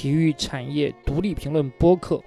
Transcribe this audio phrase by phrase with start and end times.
[0.00, 2.18] 体育产业独立评论播客，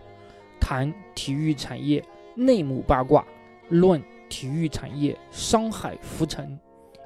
[0.61, 2.05] 谈体育产业
[2.35, 3.25] 内幕八卦，
[3.67, 3.99] 论
[4.29, 6.55] 体育产业商海浮沉，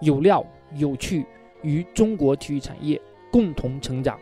[0.01, 0.45] 有料
[0.75, 1.25] 有趣，
[1.61, 3.01] 与中国体育产业
[3.31, 4.19] 共同成长。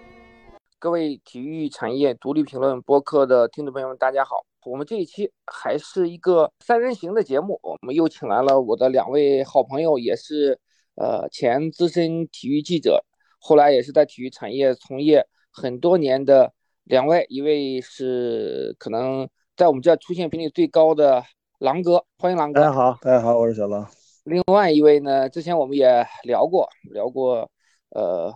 [0.78, 4.46] 各位体育产业独立评论播客的听众朋友们，大家好。
[4.66, 10.59] 我们这一期还是一个三人行的节目，我们又请来了我的两位好朋友，也是
[10.94, 13.04] 呃前资深体育记者，
[13.40, 16.52] 后来也是在体育产业从业很多年的
[16.84, 21.23] 两位，一位是可能在我们这出现频率最高的
[21.59, 22.59] 狼哥，欢迎狼哥。
[22.59, 23.90] 大家好，大家好，我是小狼。
[24.26, 27.50] 另外一位呢，之前我们也聊过，聊过
[27.91, 28.34] 呃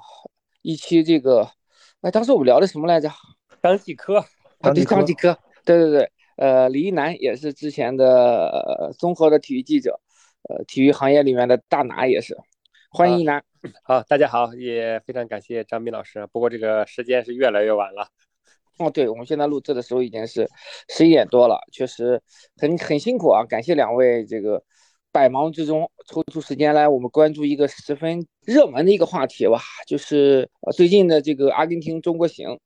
[0.62, 1.46] 一期这个，
[2.00, 3.12] 哎，当时我们聊的什么来着？
[3.62, 4.20] 张继科，
[4.60, 6.10] 啊，对，张继科，对对对。
[6.38, 10.00] 呃，李一男也是之前的综合的体育记者，
[10.48, 12.38] 呃，体育行业里面的大拿也是，
[12.90, 13.44] 欢迎一男。
[13.84, 16.26] 好，大家好，也非常感谢张斌老师。
[16.32, 18.08] 不过这个时间是越来越晚了。
[18.78, 20.48] 哦，对，我们现在录制的时候已经是
[20.88, 22.22] 十一点多了，确实
[22.56, 23.44] 很很辛苦啊。
[23.44, 24.64] 感谢两位这个
[25.12, 32.58] 百忙之中抽出时间来，我们关注一个十分热门的一个话题吧，就是最近的这个阿根廷中国行。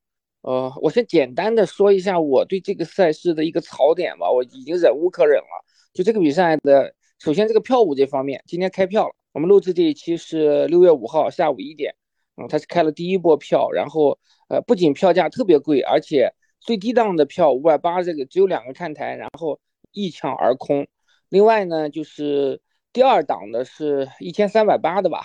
[0.42, 5.66] 呃，我先简单的说一下我对这个赛事的一个槽点吧，我已经忍无可忍了。
[5.92, 9.16] 就这个比赛的，首先这个票务这方面，今天开票了。
[9.34, 11.96] 我们录制这一期是六月五号下午一点，
[12.38, 14.18] 嗯，他是开了第一波票，然后
[14.48, 19.60] 呃，不仅票价特别贵，而且最低档的票五百八这个只有两个看台，然后
[19.92, 20.88] 一抢而空。
[21.30, 22.62] 另外呢，就是
[22.94, 25.24] 第二档的是一千三百八的吧。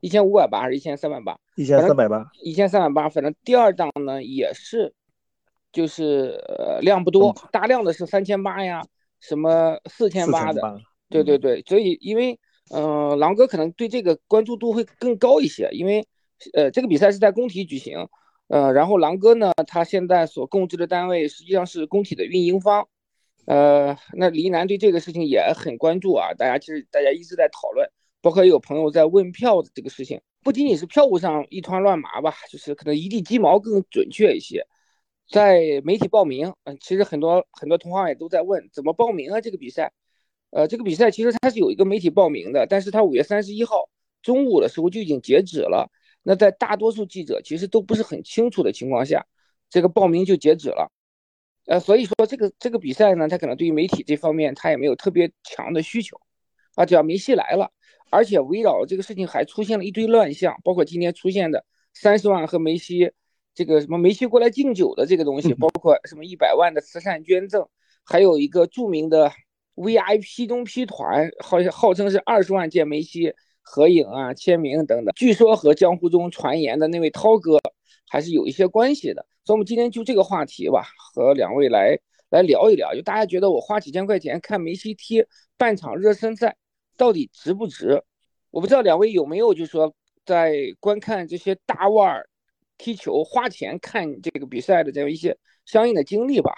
[0.00, 1.36] 一千五百八还是一千三百八？
[1.56, 3.08] 一千三百八，一千三百八。
[3.08, 4.94] 反正第二档呢也是，
[5.72, 8.80] 就是呃量不多，大量的是三千八呀，
[9.18, 10.80] 什么四千八的。
[11.08, 12.38] 对对对，所以因为
[12.70, 16.06] 嗯，狼哥可能对这个关注度会更高一些，因为
[16.54, 18.08] 呃这个比赛是在工体举行，
[18.48, 22.88] 呃然后狼哥呢他现在所供职的单位实际上是工体的运营方，
[23.46, 27.88] 呃那黎南对这个事情也很关注啊，大家其实大家一直在讨论。
[28.20, 34.66] 包括有朋友在问票的这个事情，不仅仅是票务上一团乱麻吧，就是可能一地鸡毛更准确一些。
[35.30, 39.40] 在媒体报名，嗯，其实很多很多同行也都在问怎么报名啊？
[39.40, 39.92] 这个比赛，
[40.50, 43.88] 呃，这个比赛其实它是有一个媒体报名的，但是它五月三十一号
[44.22, 45.90] 中午的时候就已经截止了。
[46.22, 49.26] 那在大多数记者其实都不是很清楚的情况下，
[49.70, 50.90] 这个报名就截止了。
[51.66, 56.18] 呃，所以说这个这个比赛呢，它可能对于媒体这方面它也没有特别强的需求
[56.74, 57.70] 啊，只要梅西来了。
[58.10, 63.12] 而且围绕这个事情还出现了一堆乱象，包括今天出现的三十万和梅西
[63.54, 67.68] 这个什么梅西过来敬酒的这个东西，包括什么一百万的慈善捐赠，
[68.02, 69.30] 还有一个著名的
[69.78, 77.60] VIP 中 P 团，好像号称是二十万见梅西合影啊、签名等等，据说和江湖中传言的那位涛哥
[78.08, 79.26] 还是有一些关系的。
[79.44, 81.98] 所以，我们今天就这个话题吧，和两位来
[82.30, 82.94] 来聊一聊。
[82.94, 85.24] 就大家觉得我花几千块钱看梅西踢
[85.56, 86.56] 半场热身赛。
[86.96, 88.02] 到底值不值？
[88.50, 89.94] 我不知道两位有没有，就是说
[90.26, 92.20] 在观看这些大腕
[92.76, 96.52] 踢球花钱看这个比赛的这样一些相应的经历吧。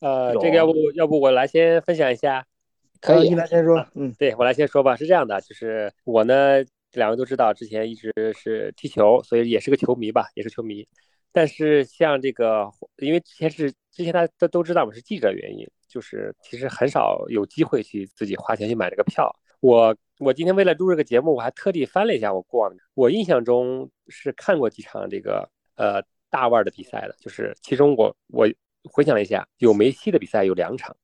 [0.00, 2.44] 呃，这个要不要不我来先分享一下？
[3.00, 3.86] 可以，你来先说。
[3.94, 4.96] 嗯，对我来先说吧。
[4.96, 10.86] 是这样的，就是我呢，两位都知道，之前一直是踢球，所以也是个球迷吧，也是球迷。
[11.32, 12.68] 但是像这个，
[12.98, 15.66] 因为之前是之前大家都都知道我是记者原因。
[15.90, 19.28] 就是其实很少有机会去自己花钱去买这个票。
[19.58, 26.00] 我我今天为了录这个节目，我还特地翻了一下我过往，我印象中是看过几场这个呃
[26.30, 27.16] 大腕的比赛的。
[27.18, 28.48] 就是其中我我
[28.84, 30.96] 回想了一下，有梅西的比赛有两场，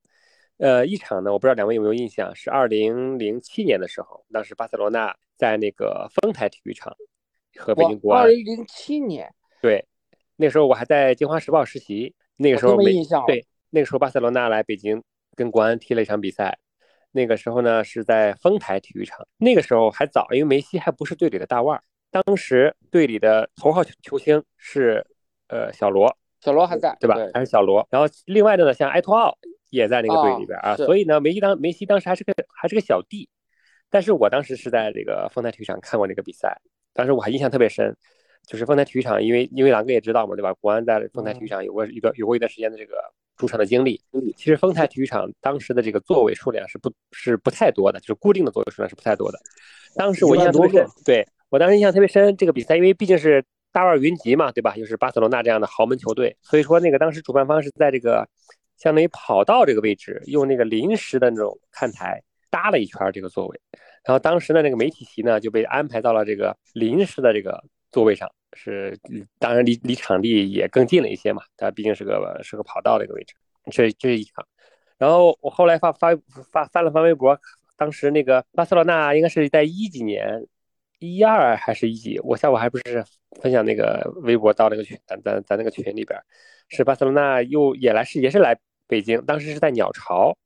[0.59, 6.97] 呃一场呢我不知道两位有没有印象，是二零零七年的时候，当时巴塞罗那在那个丰台体育场
[7.57, 8.23] 和北京国安。
[8.23, 9.33] 二零零七年。
[9.61, 9.85] 对，
[10.37, 13.25] 那时候我还在《京华时报》实习，那个时候没印象。
[13.27, 13.47] 对。
[13.71, 15.03] 那个时候，巴塞罗那来北京
[15.35, 16.57] 跟国安踢了一场比赛。
[17.11, 19.27] 那个时候呢，是在丰台体育场。
[19.39, 21.79] 那个时候还早，因为梅西还不是队里的大腕。
[22.11, 25.05] 当时队里的头号球星是
[25.49, 26.17] 呃小罗，
[26.47, 27.17] 小罗还在，对吧？
[27.35, 27.87] 还是小罗。
[27.91, 29.37] 然后另外的呢，像埃托奥
[29.71, 30.75] 也在那个队里边啊。
[30.77, 33.29] 所以呢，梅西当梅西当时还是个还是个小弟。
[33.91, 36.57] 但是我当时是在这个丰台体育场看过那个比赛，
[36.95, 37.97] 当时我还印象特别深，
[38.47, 40.55] 就是丰台体育场，因为因为狼哥也知道嘛，对吧？
[40.55, 42.95] 国安在丰台体育场有过一个有过一段时间的这个。
[43.39, 44.01] 主场的经历，
[44.35, 49.39] 其实丰台体育场当时的这个座位数量是不是不太多的，就是固定的座位数量是不太多的。
[49.95, 52.35] 当时我印象特别深，对我当时印象特别深。
[52.35, 53.45] 这个比赛因为毕竟是
[53.77, 54.75] 大腕云集嘛，对吧？
[54.75, 58.27] 又是巴塞罗那这样的豪门球队，所以说那个当时主办方是在这个
[58.79, 63.61] 相当于跑道这个位置，用那个临时的那种看台搭了一圈这个座位。
[64.03, 68.99] 然后当时呢，那个媒体席呢就被安排到了这个临时的这个座位上，是
[69.39, 73.35] 当然离离场地也更近了一些嘛，它毕竟是个是个跑道的一个位置，
[73.71, 74.47] 这这是一场。
[74.97, 76.17] 然后我后来发发
[76.51, 77.39] 发翻了翻微博，
[77.77, 80.47] 当时那个巴塞罗那应该是在一几年，
[80.99, 82.19] 一二还是一几？
[82.21, 83.05] 我下午还不是
[83.43, 86.19] 分享那个微博到那个群，咱咱咱那个群里边，
[86.69, 90.37] 是巴塞罗那又也来是也是来北京，当时是在鸟巢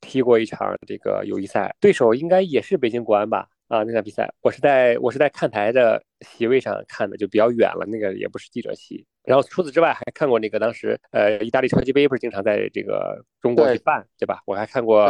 [0.00, 3.46] 踢过一场这个友谊赛，对手应该也是北京国安吧？
[3.68, 9.06] 啊，那场比赛我是在我是在看台的席位上看的，就比较远了，那个也不是记者席。
[9.22, 14.40] 然后除此之外，还看过那个当时呃意大利超级杯不是经常在这个中国去办，对吧？
[14.44, 15.04] 我还看过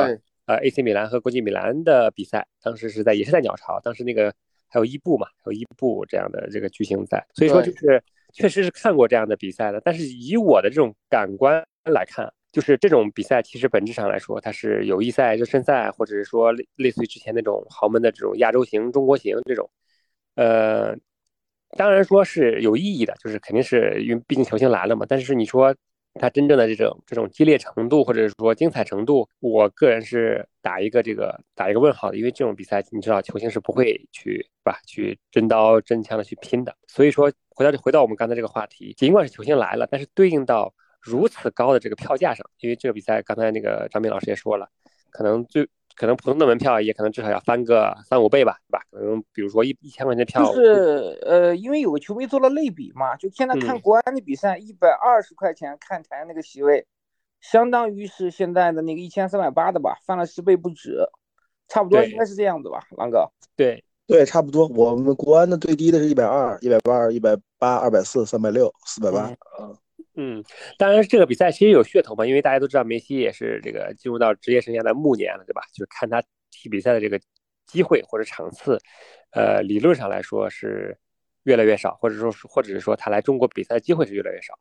[0.44, 4.35] 呃 AC 米兰和国际米兰的比赛，当时是在也是在鸟巢，当时那个
[4.70, 8.02] 还有伊布嘛，还有伊布这样的这个巨星在，所以说就是
[8.32, 9.81] 确实是看过这样的比赛的。
[9.84, 12.32] 但是以我的这种感官来看。
[12.52, 19.70] 就是这种比赛，其实本质上来说，它是友谊赛、热身赛，或者是说类类似于之前那种豪门的这种亚洲型、中国型这种，
[20.34, 20.96] 呃，
[21.76, 25.06] 当然说是有意义的，就是肯定是因为毕竟球星来了嘛。
[25.08, 25.73] 但是你说
[26.14, 36.76] 它真正的这种这种激烈程度，或者是说精彩程度，我个人是打一个这个打一个问号的，因为这种比赛你知道，球星是不会去是吧去真刀真枪的去拼的。
[36.88, 40.72] 所以说回到回到我们刚才这个话题，尽管是球星来了，但是对应到。
[41.02, 44.68] 如此高的这个票价上，因为这个比赛刚才那个张斌老师也说了，
[45.08, 45.66] 可能最
[46.00, 48.82] 可能普通的门票也可能至少要翻个三五倍吧，对吧？
[48.91, 56.87] 可能比如说一一千块钱的票，就是呃，因为有个球迷做了类比嘛，就现在看国安的比赛，一百二十块钱看台那个席位，
[57.43, 61.06] 相当于是现在的那个一千三百八的吧，翻了十倍不止，
[61.69, 63.31] 差不多应该是这样子吧，狼哥。
[63.55, 64.67] 对对，差不多。
[64.69, 69.31] 我们国安的最低的是一百二、一百八、一百八、二百四、三百六、四百八，
[69.61, 69.76] 嗯。
[70.22, 70.44] 嗯，
[70.76, 75.62] 当然这个比赛其实有噱头嘛，因为大家都知道梅西也是这个进入到职业生涯的暮年了，对吧？
[75.72, 77.19] 就是看他踢比赛的这个
[77.67, 78.78] 机会或者场次，
[79.31, 80.94] 呃，理论上来说是
[81.44, 84.52] 越来越少，或者说或者是说他来中国比赛的机会是越来越少。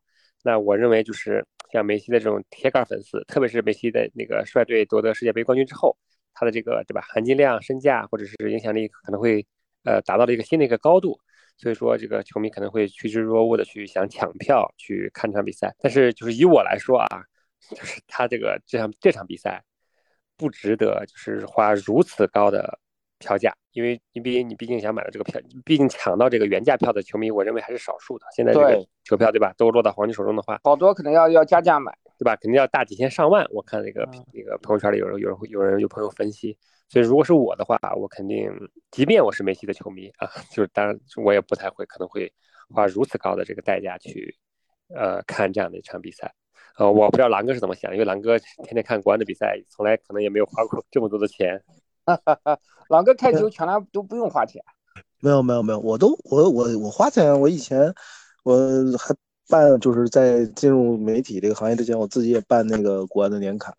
[0.42, 5.94] 那我认为就是像梅西的这种铁杆粉丝，特别是梅西的那个率队夺得世界杯冠军之后，
[6.32, 9.46] 他的这个对吧含金量、身价或者是影响力可能会
[9.84, 11.20] 呃达到了一个新的一个高度。
[11.60, 15.70] 所以说，这个球迷可能会趋之若鹜的去想抢票去看这场比赛。
[15.78, 17.22] 但是，就是以我来说啊，
[17.68, 19.62] 就是他这个这场这场比赛
[20.38, 22.78] 不值得，就是花如此高的
[23.18, 28.24] 票价，因为你毕竟你毕竟想买到这个票，毕竟抢到这个原价票的球迷，我认为还是少数的。
[28.34, 32.34] 现在这个球票对吧，都落到黄金手中的话，好多可能要要加价买，对吧？
[32.36, 33.46] 肯定要大几千上万。
[33.50, 36.56] 我看那个那个朋友圈里有人有人有人有朋友分析。
[36.90, 38.50] 所以，如果是我的话，我肯定，
[38.90, 42.30] 即便我是梅西的球迷啊， 就是当然我也不太会，可能会
[42.68, 44.36] 花如此高的这个代价去，
[44.92, 46.34] 呃，看这样的一场比赛。
[46.76, 51.62] 呃，我不知道狼哥是怎么想，因为狼哥天天看国安的比赛，从来可能也没有花过这么多的钱。
[52.88, 54.60] 狼哥看球全来都不用花钱。
[55.20, 57.94] 没有没有没有，我都我我我花钱，我以前
[58.42, 58.56] 我
[58.98, 59.14] 还
[59.48, 63.72] 办，就是在进入媒体这个行业之前，我自己也办那个国安的年卡。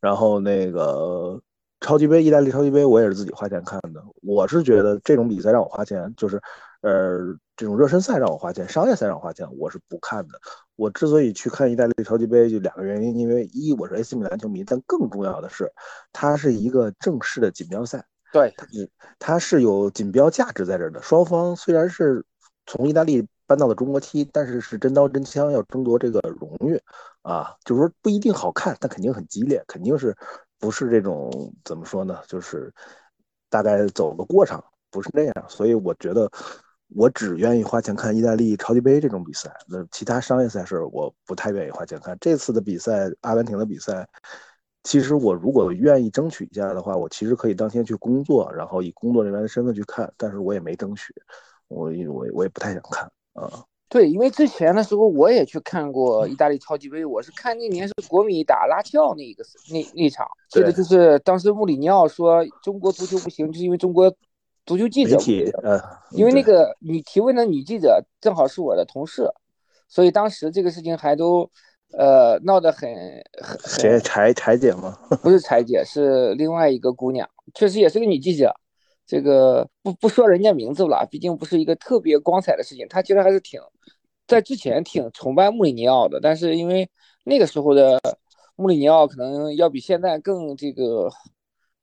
[0.00, 1.40] 然后那个
[1.84, 4.02] 超级杯，意大利超级杯，我也是自己花钱看的。
[4.22, 6.40] 我是觉得这种比赛让我花钱，就是，
[6.80, 7.18] 呃，
[7.54, 10.40] 这种热身赛让我花钱，商业赛让我花钱，我是不看的。
[10.76, 15.70] 我之所以去看意大利超级杯，就两个原因，因为一我是 AC 米兰球迷，但更重要的是，
[16.10, 18.02] 它是一个正式的锦标赛，
[18.32, 21.02] 对，它是它是有锦标价值在这儿的。
[21.02, 22.24] 双方虽然是
[22.64, 26.80] 从意大利搬到了中国踢，但是是真刀真枪要争夺这个荣誉。
[27.20, 30.14] 啊，就是说不一定好看，但肯定很激烈，肯定是
[30.64, 31.30] 不是这种
[31.62, 32.18] 怎么说呢？
[32.26, 32.72] 就是
[33.50, 35.34] 大概走个过场，不是那样。
[35.46, 36.26] 所以我觉得
[36.88, 42.16] 我只愿意花钱看意大利超级杯这种比赛，那其他商业赛事我不太愿意花钱看。
[42.18, 44.08] 这次的比赛，阿根廷的比赛，
[44.84, 51.14] 其实我如果愿意争取一下的话，我其实可以当天去工作，然后以工作人员的身份去看，但是我也没争取，
[51.68, 53.04] 我我我也不太想看
[53.34, 53.62] 啊。
[53.88, 64.12] 对，因为之前的时候我也去看过意大利超级杯，我是看那年是国米打拉齐奥那一个那那场，记得就是当时穆里尼奥说中国足球不行，就是因为中国
[64.66, 65.16] 足球记者，
[65.62, 69.30] 呃，因为那个你提问的女记者正好是我的同事，
[69.86, 71.48] 所以当时这个事情还都
[71.96, 72.90] 呃闹得很
[73.40, 74.98] 很谁柴柴姐吗？
[75.22, 78.52] 不是柴姐，是另外一个姑娘，确实也是个女记者。
[79.06, 82.86] 这个不不说人家名字了，毕竟不是一个特别光彩的事情。
[82.88, 83.60] 他其实还是挺
[84.26, 86.88] 在之前挺崇拜穆里尼奥的，但是因为
[87.24, 88.00] 那个时候的
[88.56, 91.10] 穆里尼奥可能要比现在更这个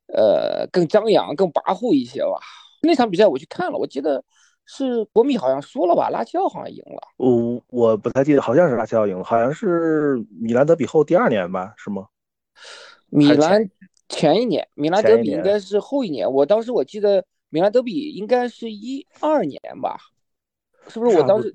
[0.08, 2.40] 呃更张扬、更跋扈一些吧。
[2.82, 4.24] 那场比赛我去看了，我记得
[4.66, 7.02] 是国米好像输了吧，拉齐奥好像赢了。
[7.18, 12.08] 我我不太记得，好像是拉齐奥赢了，好像是米兰德比后第二年吧，是吗？
[13.10, 13.70] 米兰。
[14.12, 19.98] 前一年米兰德比应该是后一年，我当时我记得米兰德比应该是一二年吧，
[20.88, 21.18] 是不是？
[21.18, 21.54] 我当时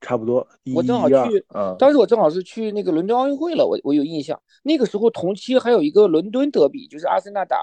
[0.00, 1.44] 差不多，我正好去，
[1.78, 4.40] 当时我正好是去那个伦敦奥运会了，我我有印象。
[4.62, 7.58] 那个时候同期还有一个伦敦德比，就是阿森纳打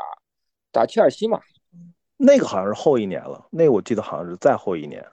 [0.71, 1.39] 打切尔西嘛。
[2.17, 5.05] 那个好像是后一年了，那个我记得好像是再后一年。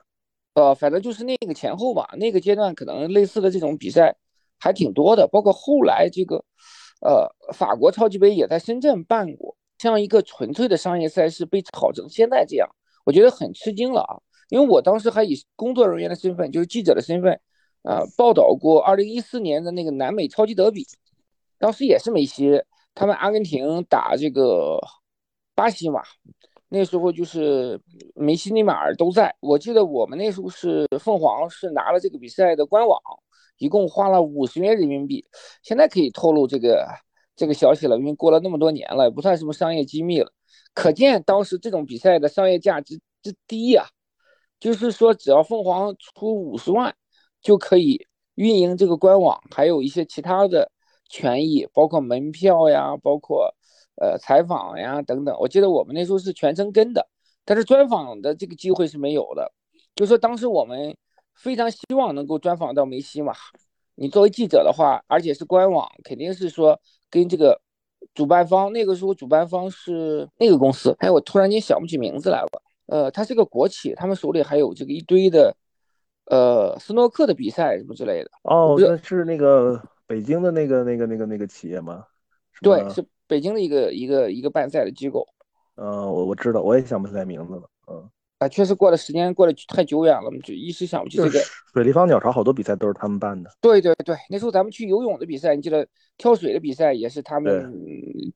[0.53, 4.15] 呃，反正就是那个前后吧，那个阶段可能类似的这种比赛
[4.59, 6.43] 还挺多的，包括后来这个，
[7.01, 12.69] 呃，法国超级杯也在深圳办过，像一个纯粹的商业赛事被炒成现在这样，
[13.05, 14.21] 我觉得很吃惊了啊！
[14.49, 17.39] 因为我当时还以工作人员的身份，就是记者的身份，
[17.83, 20.85] 啊，报道过2014年的那个南美超级德比，
[21.57, 24.79] 当时也是梅西他们阿根廷打这个
[25.55, 26.01] 巴西嘛。
[26.73, 27.77] 那时候就是
[28.15, 29.35] 梅西、内马尔都在。
[29.41, 32.97] 我记得我们那时候是凤凰是拿了这个比赛的官网，
[33.61, 35.23] 一共花了五十元人民币。
[35.63, 36.87] 现在可以透露这个
[37.35, 40.33] 这个消息了，因为过了那么多年了，也不算什么商业机密了。
[40.73, 43.85] 可见当时这种比赛的商业价值之低呀，
[44.59, 46.95] 就是说只要凤凰出五十万，
[47.41, 50.71] 就可以运营这个官网，还有一些其他的
[51.07, 53.55] 权益，包括门票呀，包括。
[53.95, 57.07] 呃，采访呀等等，我记得我们那时候是全程跟的，
[57.45, 59.53] 但是专访的这个机会是没有的。
[59.93, 60.95] 就说当时我们
[61.41, 63.33] 非常希望能够专访到梅西嘛。
[63.95, 66.79] 你作为记者的话，而且是官网，肯定是说
[67.09, 67.59] 跟这个
[68.13, 72.61] 主办方，那个时候主办方是那个公司，哎，我突然间想不起名字来了。
[72.85, 75.55] 呃，它是个国企，他们手里还有这个一堆的
[76.25, 78.31] 呃斯诺克的比赛什么之类的。
[78.43, 82.05] 哦，那是那个北京的那个那个那个那个企业吗？
[82.61, 83.03] 对，是。
[83.27, 85.25] 北京的一个一个一个办赛的机构，
[85.75, 88.09] 嗯，我我知道，我也想不起来名字了，嗯，
[88.41, 91.39] 啊，确实过的时间过得太久远了，就一时想不起这个。
[91.73, 93.51] 水立方鸟巢好多比赛都是他们办的。
[93.61, 97.71] 对对对，那时候咱们去游泳的比赛，你记得跳水的比赛也是他们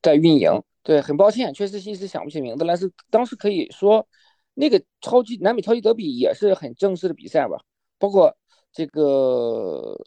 [0.00, 0.50] 在运营。
[0.84, 2.76] 对，很抱歉，确实一时想不起名字来。
[2.76, 4.06] 是当时可以说，
[4.54, 7.58] 那个超级南美超级德比也是很正式的比赛吧，
[7.98, 8.32] 包括
[8.72, 9.98] 这个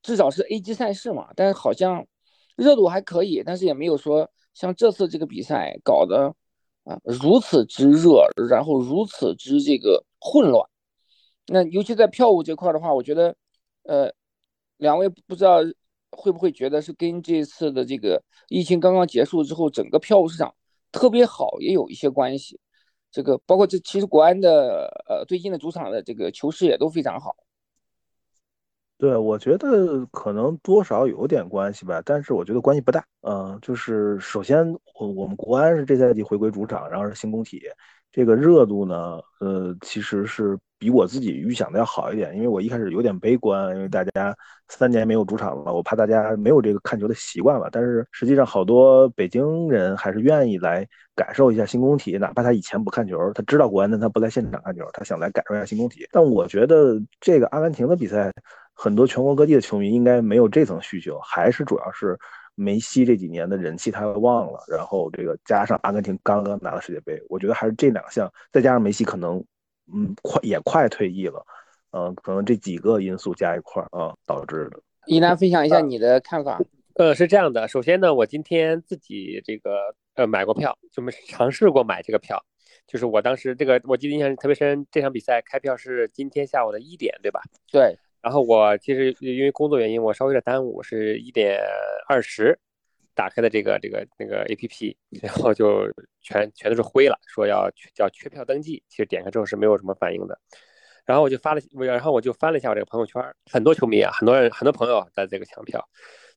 [0.00, 2.06] 至少是 A 级赛事嘛，但是好像。
[2.56, 6.34] 热度还可以，但是也没有说像这次这个比赛搞得
[6.88, 10.68] 啊如此之热，然后如此之这个混乱。
[11.46, 13.36] 那尤其在票务这块的话，我觉得，
[13.82, 14.12] 呃，
[14.78, 15.58] 两位不知道
[16.10, 20.54] 会不会觉得是跟这次的这个疫情刚刚结束之后，整个票务市场
[20.90, 22.58] 特别好也有一些关系。
[23.10, 27.34] 这个包括这其实国安的呃最近的主场的这个球市也都非常好。
[28.98, 33.04] 对，我觉得可能多少有点关系吧，但是我觉得关系不大。
[33.20, 34.66] 嗯，就是首先，
[34.98, 37.62] 我我们国安是这赛季回归主场，然后是新工体，
[38.10, 42.34] 这个热度呢，呃，其实是比我自己预想的要好一点。
[42.34, 44.34] 因为我一开始有点悲观，因为大家
[44.66, 47.68] 三年没有主场了，我怕大家没有这个看球的习惯了。
[47.70, 56.04] 但是实际上，好多北京人还是愿意来感受一下新工体，哪怕他以前不看球，他知道国安，但他不在现场看球，他想来感受一下新工体。
[56.10, 58.32] 但我觉得这个阿根廷的比赛。
[58.80, 62.16] 很多全国各地的球迷应该没有这层需求，还是主要是
[62.54, 69.44] 梅西这几年的人气太旺了，然后这个加上阿根廷刚刚拿了世界杯，我觉得还是这两项，再加上梅西可能
[69.92, 71.44] 嗯快也快退役了，
[71.90, 74.80] 嗯，可能这几个因素加一块儿啊导致的。
[75.06, 76.60] 一楠分享一下你的看法。
[76.94, 82.40] 呃，是这样的，首先呢，我今天自己这个呃买过票，就没尝试过买这个票，
[82.86, 87.40] 就是我当时这个我记得印象特别深，这场比赛开票是今天下午的一点，对吧？
[87.72, 87.98] 对。
[88.20, 91.60] 然后我其实因为工作原因，我稍微有点耽误，是一点
[92.08, 92.58] 二十
[93.14, 95.84] 打开的这个这个那个 A P P，然后就
[96.20, 98.82] 全全都是灰了，说要叫缺票登记。
[98.88, 100.38] 其实点开之后是没有什么反应的。
[101.06, 105.88] 然后我就发了，然后我就翻了一下我这个朋友圈，很多球迷啊，很多人很多朋友在这个抢票，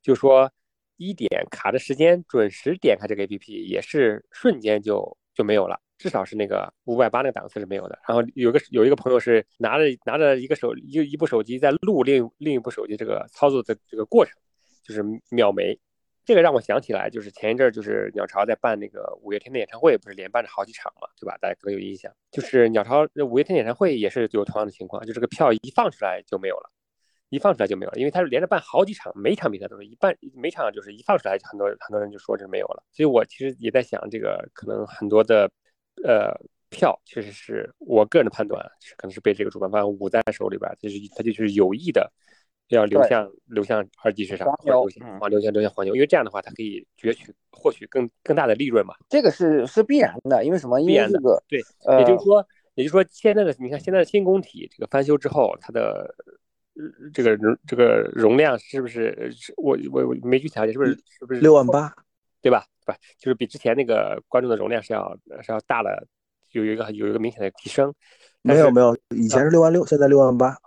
[0.01, 0.50] 就说
[0.97, 5.79] 一点卡着时间准时点开这个 A P P，也是瞬间就就没有了。
[6.01, 8.00] 至少是那个五百八那个档次是没有的。
[8.08, 14.34] 然后有个有一个朋友是拿着拿着一个手一一部手机在录另另一部手机这个操作的这个过程，
[14.84, 15.79] 就是秒没。
[16.24, 21.38] 这个让我想起来，就是前一阵儿就是鸟巢在办那个五月天的演唱会，不是连办了好几场嘛，对吧？
[21.39, 22.12] 大家可能有印象。
[22.31, 26.70] 就是鸟巢五月天演唱会也是有同样的情况，就这个票一放出来就没有了，
[27.29, 32.84] 一放出来就没有了，因为他是连着办好几场，每场比赛都是一办每场就是一放出来，很多很多人就说这没有了。
[32.91, 35.50] 所以我其实也在想，这个可能很多的。
[36.03, 36.33] 呃，
[36.69, 42.12] 票确实是我个人的判断，是可能是被这个主办方捂在手里边，就是他就是有意的
[42.69, 48.95] 要流向流向二级市场，流向往流向流向黄牛，因为这样的话，它可以攫取获取更更大的利润嘛。
[49.10, 50.79] 这个是是必然的，因为什么？
[50.79, 51.19] 必然的。
[51.50, 51.60] 对，
[52.00, 56.15] 也就是说，也就是说，现在的你看，现在的新工体这个翻修之后，它的
[57.13, 59.29] 这个这个容量是不是？
[59.57, 60.93] 我我我没去调节，是不是？
[61.19, 61.93] 是不是六万八？
[62.41, 62.65] 对吧？
[62.86, 66.07] 不，就是比之前那个观众的容量是要是要大了，
[66.51, 67.93] 有一个有一个明显的提升。
[68.41, 70.57] 没有没有，以前是六万六，现在六万八，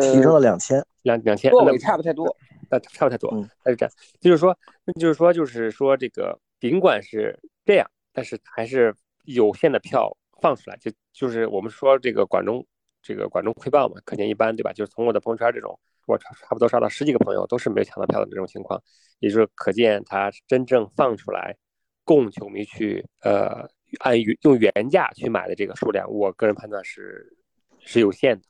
[0.00, 2.36] 提升了两千，两两千，座位差不太多，
[2.70, 3.32] 那差不太多，
[3.64, 8.94] 那是这样，就是说，那就是说，就是说，这个尽管是这样，但是还是
[9.24, 12.64] 有限的票放出来，就就是我们说这个管中
[13.02, 14.72] 这个管中窥豹嘛，可见一斑，对吧？
[14.72, 18.82] 就是从我的朋友圈这种，我差差不多刷到十几个朋友都是没有抢到票的这种情况，
[19.20, 21.56] 也就是可见他真正放出来
[22.04, 23.68] 供球迷去呃。
[24.00, 27.36] 按用原价去买的这个数量，我个人判断是
[27.78, 28.42] 是有限的。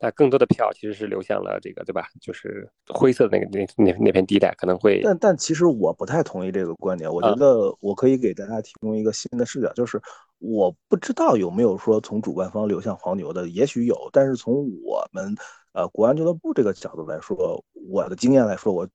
[0.00, 2.08] 那更多的票其实是流向了这个，对吧？
[2.20, 5.00] 就是灰色的那个那那那片地带，可能会。
[5.04, 7.08] 但但其实我不太同意这个观点。
[7.08, 10.02] 我觉得我可以给大家提供一个新的视角，就是
[10.38, 13.96] 我不知道有没有说从主办方流向黄牛的，也许有。
[14.12, 14.54] 但是从
[14.84, 15.34] 我们
[15.72, 18.88] 呃国安俱乐部这个角度来说，我的经验来说，我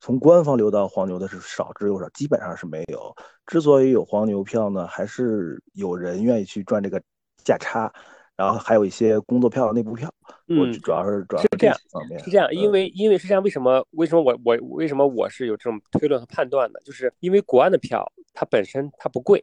[0.00, 3.14] 从官方流到黄牛的是少之又少，基本上是没有。
[3.46, 7.02] 之所以有黄牛票呢，还是有人愿意去赚这个
[7.44, 7.92] 价差。
[8.34, 10.12] 然后还有一些工作票、内部票，
[10.48, 16.78] 嗯，主要是主要是这样方面是这样，因为因为是这样为什么为什么我我为什么我是有这种推论和判断的？
[16.84, 19.42] 就是因为国安的票它本身它不贵，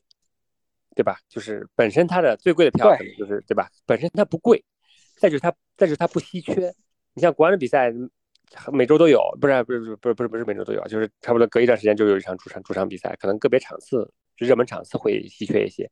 [0.96, 1.18] 对吧？
[1.30, 3.70] 就是本身它的最贵的票可能就是对吧？
[3.86, 4.64] 本身它不贵，
[5.18, 6.74] 再就是它再就是它不稀缺。
[7.14, 7.92] 你像国安的比赛，
[8.72, 15.90] 每周都有，不是不是不是不是不是每周都有，就是差不多隔一段时间就有一场主场主场比赛，可能个别场次热门场次会稀缺一些。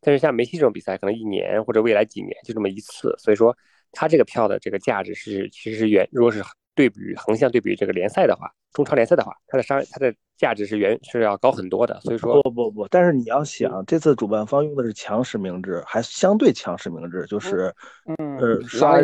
[0.00, 3.56] 但是像梅西这种比赛，可能一年或者未来几年就这么一次，所以说
[3.92, 6.42] 它这个票的这个价值是其实是远，如果是
[6.74, 11.98] 对比横向对比这个联赛的话，中超联赛的话，它的商它的价值是远是要高很多的。
[12.02, 17.74] 所以说不不不，但是你要想，这次主办方用的是强实名制，还相对强实名制，就是
[18.18, 18.98] 嗯呃刷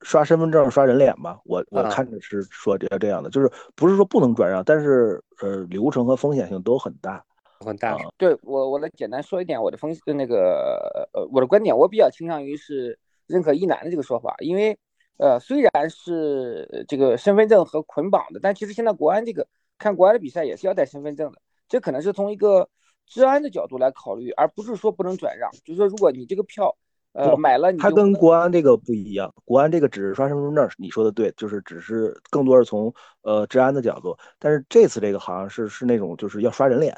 [0.00, 7.22] 刷身份证刷人脸吧，我我看着是说这这样的，就是不是说不能转让，但是呃流程和风险性都很大。
[7.60, 14.78] 很大，对我，我来简单说一点我的分析，那个呃，我的观点，我比较倾向于是认可一男的这个说法，因为
[15.18, 19.46] 呃，虽然是这个身份证和捆绑的，但其实现在国安这个
[19.78, 22.68] 看国安的比赛也是要带身份证的，这可能是从一个
[23.06, 26.76] 治安的角度来考虑，而不是说不能转让，就是说如果你这个票
[27.12, 36.94] 呃买了，它跟国安这个不一样，国安这个只是刷身份证，你说的对，就是只是更多是从呃治安的角度，但是这次这个好像是是那种就是要刷人脸。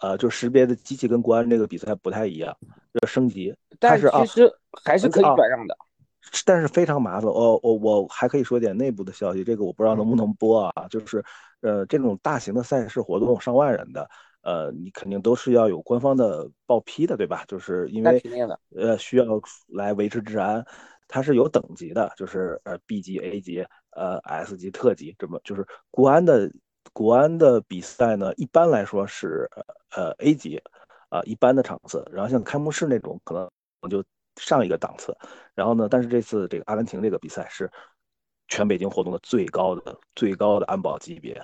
[0.00, 2.54] 呃，就识别的机器跟国安这个比赛不太一样，
[3.00, 3.54] 要升级。
[3.78, 4.52] 但是其实
[4.84, 5.74] 还是可以转让的，
[6.44, 7.30] 但是非常麻烦。
[7.30, 10.86] 哦，我我还可以说点内部的消息，这个我不知道能不能播啊。
[10.88, 11.24] 就是
[11.60, 14.08] 呃，这种大型的赛事活动，上万人的，
[14.42, 17.44] 呃，你肯定都是要有官方的报批的，对吧？
[17.46, 18.22] 就是因为
[18.76, 19.24] 呃需要
[19.68, 20.64] 来维持治安，
[21.08, 26.50] 它是有等级的，就是呃 B 级、A 级、呃 S 级、特级，这么就是国安的。
[26.92, 29.48] 国安的比赛呢，一般来说是
[29.96, 30.62] 呃 A 级，
[31.08, 34.04] 啊一般的场次，然后像开幕式那种可能就
[34.36, 35.16] 上一个档次，
[35.54, 37.70] 然后呢，但是这次这个阿根廷这个比赛是
[38.48, 41.40] 全北京活动的最高的最高的安保级别，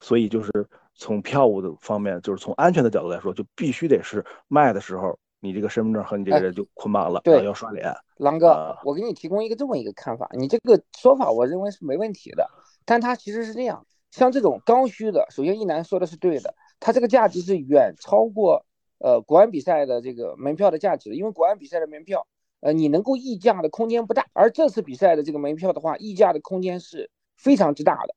[0.00, 0.50] 所以就是
[0.94, 7.94] 从票务的方面，就是从安全的角度来说，就必须得是卖的时候，你这个身份证和你这个人就捆绑了，对，要刷脸。
[8.16, 12.50] 狼哥，我给你提供一个这么一个看法，你这个说法我认为是没问题的，
[12.84, 13.86] 但它其实是这样。
[14.10, 18.66] 像这种刚需的，首先一楠说的是对的，它这个价值是远超过
[18.98, 22.26] 呃国安比赛的这个门票的价值，因为国安比赛的门票，
[22.60, 28.14] 呃你能够溢价的空间不大，而这次比赛的这个门票的话，溢价的空间是非常之大的，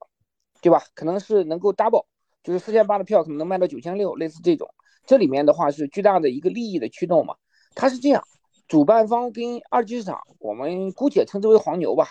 [0.62, 0.84] 对吧？
[0.94, 2.06] 可能是能够 double，
[2.44, 4.68] 就是四千八的票可能能卖到九千六，类似这种，
[5.06, 7.36] 这里面的话是巨大的一个利益的驱动嘛，
[7.74, 8.24] 它是这样，
[8.68, 12.08] 主办方跟二级市场，我们姑且称之为黄牛吧。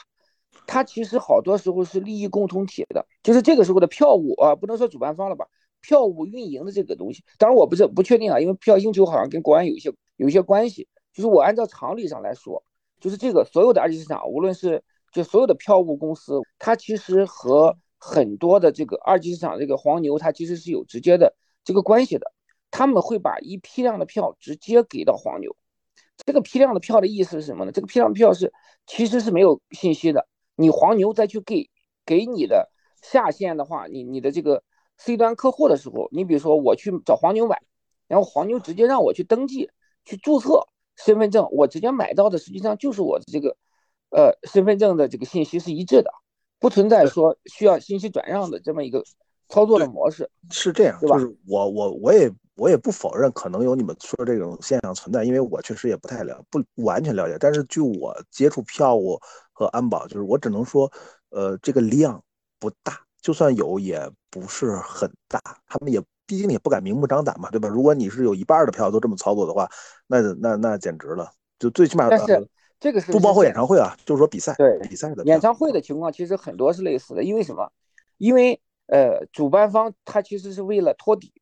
[0.66, 5.46] 它其实好多时候是利益共同体的，就是这个时候的票务啊，不能说主办方了吧，
[5.80, 10.88] 票务运营的这个东西，当然我不是不确定啊，因为票应求好像跟国安有一些有一些关系。
[11.12, 12.62] 就是我按照常理上来说，
[13.00, 22.32] 就是这个所有的二级市场，无论是就所有的票务公司，它其实和很多的这个二级市场这个黄牛，它其实是有直接的这个关系的。
[22.70, 25.54] 他们会把一批量的票直接给到黄牛，
[26.24, 27.70] 这个批量的票的意思是什么呢？
[27.70, 28.50] 这个批量票是
[28.86, 30.26] 其实是没有信息的。
[30.56, 31.68] 你黄牛再去给
[32.06, 32.70] 给你的
[33.02, 34.62] 下线的话，你你的这个
[34.96, 37.60] C 端客户的时候，你比如说我去找黄牛买，
[38.08, 39.70] 然后黄牛直接让我去登记
[40.06, 43.56] 去注册身份证，我直接买到的实际上就是我的这个
[44.10, 46.10] 呃身份证的这个信息是一致的，
[46.58, 49.04] 不存在说需要信息转让的这么一个
[49.48, 50.30] 操作的模式。
[50.50, 59.18] 是这样，就是我我我也我也不否认可能有你们说这种现象存在，因为我确实也不太了不完全了解，但是据我接触票务。
[59.54, 60.90] 和安保就是我只能说，
[61.28, 62.20] 呃，这个量
[62.58, 65.38] 不大，就算有也不是很大。
[65.68, 67.68] 他们也毕竟也不敢明目张胆嘛，对吧？
[67.68, 69.68] 如果你是有一半的票都这么操作的话，
[70.06, 72.08] 那那那简直了，就最起码。
[72.08, 72.48] 但是
[72.80, 77.70] 这个是不包括演唱会啊，就是说比赛对比赛的演唱会的情况其实很多是类似的，因为什么？
[78.18, 81.32] 因为呃，主办方他其实是为了托底，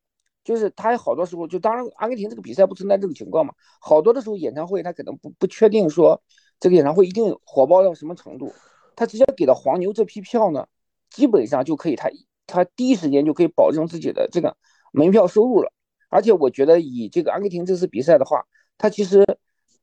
[0.43, 6.21] 就是他好多时候就当然阿根廷这个比赛不存在这种情况嘛，好多的时候演唱会他可能不不确定说
[6.59, 8.53] 这个演唱会一定火爆到什么程度，
[8.95, 10.67] 他直接给到黄牛这批票呢，
[11.09, 12.09] 基本上就可以他
[12.47, 14.55] 他第一时间就可以保证自己的这个
[14.91, 15.71] 门票收入了，
[16.09, 18.45] 而且我觉得以这个阿根廷这次比赛的话，
[18.77, 19.25] 他其实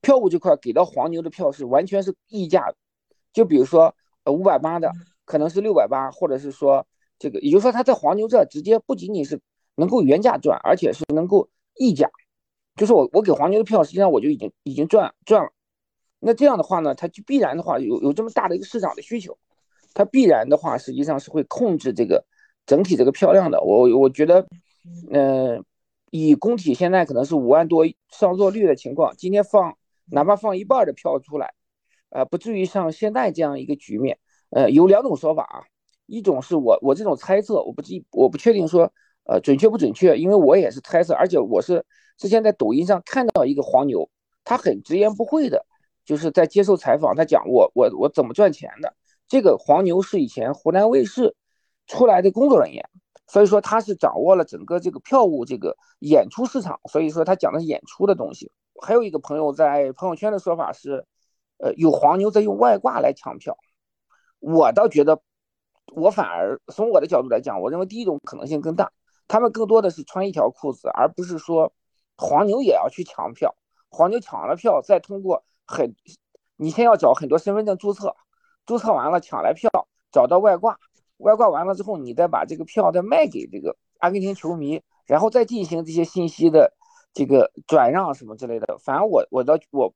[0.00, 2.72] 票务这块给到黄牛的票是完全是溢价，
[3.32, 3.94] 就比如说
[4.24, 4.92] 呃五百八的
[5.24, 6.86] 可能是六百八，或者是说。
[7.20, 9.40] 这个也就是说，他在黄牛这直接不仅仅是
[9.74, 12.08] 能够原价赚，而且是能够溢价。
[12.76, 15.50] 就是我我给黄牛的票，实际上我就已经已经赚赚了。
[16.20, 19.36] 那这样的话呢，它就必然的话有有这么大的一个市场的需求，
[19.94, 22.24] 它必然的话实际上是会控制这个
[22.66, 23.60] 整体这个票量的。
[23.62, 24.46] 我我觉得，
[25.10, 25.64] 嗯，
[26.10, 29.76] 以工体现在可能是五万多上座率的情况，今天放
[30.10, 31.54] 哪怕放一半的票出来，
[32.10, 34.18] 呃，不至于像现在这样一个局面。
[34.50, 35.64] 呃，有两种说法啊。
[36.10, 38.90] 一种是我我这种猜测，我不记我不确定说
[39.24, 41.84] 呃准确不准确，因为我也是猜测，而且我是
[42.16, 44.08] 之前在抖音上看到一个黄牛，
[44.42, 45.66] 他很直言不讳的，
[46.06, 48.94] 就是在接受采访，他讲我我我怎么赚钱的。
[49.28, 51.36] 这个黄牛是以前湖南卫视
[51.86, 52.88] 出来的工作人员，
[53.28, 58.50] 所以说他是掌握了整个这个票务这个演出市场，所以说他讲的是演出的东西。
[58.82, 61.06] 还有一个朋友在朋友圈的说法是，
[61.58, 63.56] 呃有黄牛在用外挂来抢票，
[64.40, 65.20] 我倒觉得。
[65.94, 68.92] 我反而从我的角度来讲，我认为第一种可能性更大，
[69.26, 71.72] 他们更多的是穿一条裤子，而不是说
[72.14, 73.56] 黄牛也要去抢票。
[73.88, 75.94] 黄牛抢了票，再通过很，
[76.56, 78.14] 你先要找很多身份证注册，
[78.66, 79.70] 注册完了抢来票，
[80.12, 80.78] 找到外挂，
[81.18, 86.72] 外挂完了之后，你再把这个票再卖给这个阿根廷球迷，然后再进行这些信息的
[87.12, 88.78] 这个转让什么之类的。
[88.78, 89.94] 反正我我倒我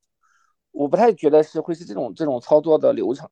[0.71, 3.29] 我不太觉得是会是这种这种操作的流程。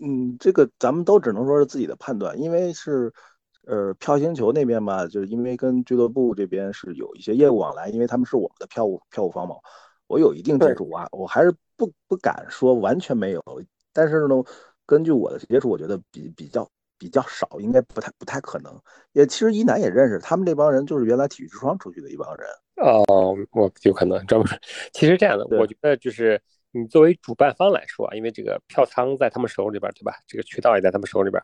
[0.00, 3.12] 嗯，这个咱们都只能说是自己的判断，因为是，
[3.66, 9.54] 呃，票星球那边吧，就是因为跟俱乐部这边是有一些业务往来，因为他们是我们的票务票务方嘛，
[10.08, 13.40] 我有一定接触啊，我还是不不敢说完全没有，
[13.92, 14.42] 但是呢，
[14.86, 16.68] 根据我的接触，我觉得比比较
[17.02, 18.80] 比较少，应该不太不太可能。
[19.12, 22.46] 也其实一楠也认识，他们这帮人就是原来体育之窗出去的一帮人。
[22.76, 24.48] 哦，我有可能专门。
[24.92, 26.40] 其实这样的，我觉得就是。
[26.74, 30.14] 你作为主办方来说啊，因为这个票仓在他们手里边，对吧？
[30.26, 31.38] 这个渠道也在他们手里边。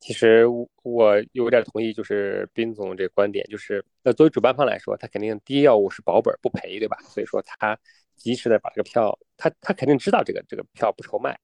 [0.00, 0.44] 其实
[0.82, 6.98] 我有点同意，就是斌总这个观点，就是那作为主办方来说，他肯定第一要务是保本不赔，对吧？
[7.08, 7.74] 所以说他
[8.16, 11.34] 及时的把这个票，他他肯定知道这个这个票不愁卖。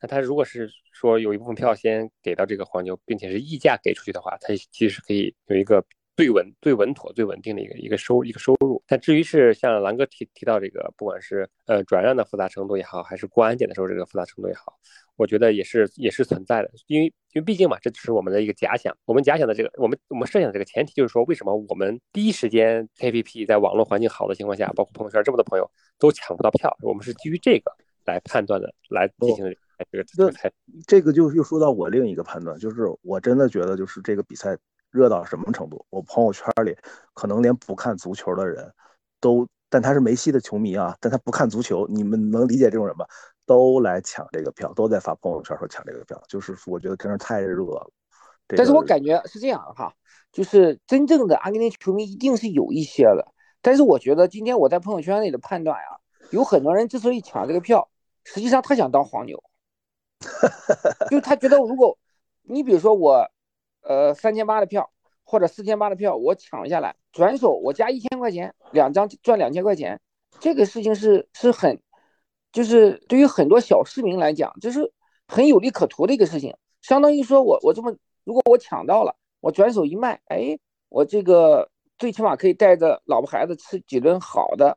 [0.00, 5.84] 那他如果是说有一部分票先给到这个黄牛，并且是溢价给出去的话，他其实可以有一个。
[6.16, 8.82] 最稳、最稳妥、最稳定的一个一个收一个收入。
[8.86, 14.72] 但至于是像兰哥提提到这个，不管是呃转让的复杂程度也好，还是过安检的时候这个复杂程度也好，
[15.16, 16.70] 我觉得也是也是存在的。
[16.86, 18.96] 因为因为毕竟嘛，这只是我们的一个假想。
[19.04, 27.70] 我们假想的这个，我们我们设想的这个前提就是说，为什么我们第一时间 KPP 在网络环境好的情况下，包括朋友圈这么多朋友都抢不到票，我们是基于这个
[28.06, 29.44] 来判断的，来进行
[29.90, 30.52] 这个猜。
[30.86, 34.56] 这个就又说到我另一个判断，就是我真的觉得就是这个比赛。
[34.92, 35.84] 热到什么程度？
[35.90, 36.74] 我朋友圈里
[37.12, 38.72] 可能连不看足球的人
[39.20, 43.06] 都，但他是梅西的球迷啊，但他不看足球，你们能理解这种人吧？
[43.44, 47.90] 都来抢这个票，都在发朋友圈说抢这个票，就是我觉得真是太热了。
[48.46, 49.92] 但是我感觉是这样的哈，
[50.32, 55.98] 就是真正的阿根廷球迷一定是有一些的，但是我觉得今天我在朋友圈里的判断呀，
[56.30, 57.90] 有很多人之所以抢这个票，
[58.24, 59.42] 实际上他想当黄牛，
[61.10, 61.96] 就他觉得如果
[62.42, 63.26] 你比如说我。
[63.88, 64.90] 呃，三千八的票
[65.22, 70.00] 或者四千八的票，我抢下来，转手我加一千块钱，两张赚两千块钱，
[70.40, 71.80] 这个事情是是很，
[72.50, 74.92] 就是对于很多小市民来讲，就是
[75.28, 76.56] 很有利可图的一个事情。
[76.82, 84.76] 相当于说我我这么，如果我抢到了，我转手一卖，哎，我这个最起码可以带着老婆孩子吃几顿好的，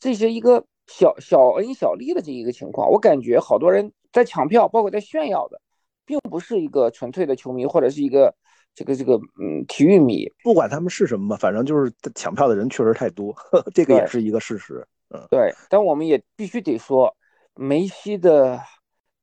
[0.00, 2.90] 这是一个小小恩小利的这一个情况。
[2.90, 5.60] 我感觉好多人在抢票，包括在炫耀的，
[6.06, 8.34] 并不是一个纯粹的球迷或者是一个。
[8.78, 13.34] 这个这个嗯，体育迷不管他们是什么吧，反正就是抢票的人确实太多，
[13.74, 14.86] 这个也是一个事实。
[15.08, 17.16] 嗯，对，但我们也必须得说，
[17.54, 18.60] 梅西的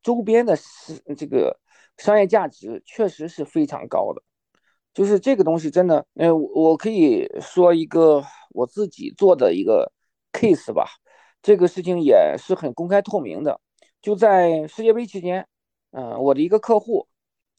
[0.02, 1.56] 周边的是这个
[1.98, 4.24] 商业价值确实是非常高的。
[4.92, 9.92] 就是这个东西真的，呃，我可以说一个我自己做的一个
[10.32, 10.88] case 吧。
[11.44, 13.62] 这个事情也是很公开透明的。
[14.04, 15.48] 就在世界杯期间，
[15.92, 17.08] 嗯，我的一个客户。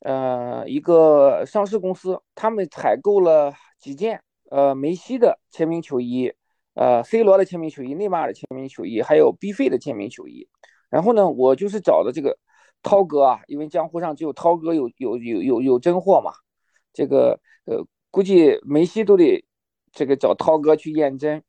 [0.00, 6.30] 呃，一个上市公司，他们采购了几件呃梅西的签名球衣，
[6.74, 10.46] 呃 C 罗的签名球衣，内马尔的签名球衣，还有 B 费的签名球衣。
[10.90, 12.36] 然后呢，我就是找的这个
[12.82, 16.32] 涛哥啊，因为江湖上只有涛哥有有有有有真货嘛，
[16.92, 19.42] 这个呃，估计梅西都得
[19.90, 21.42] 这个找涛哥去验真，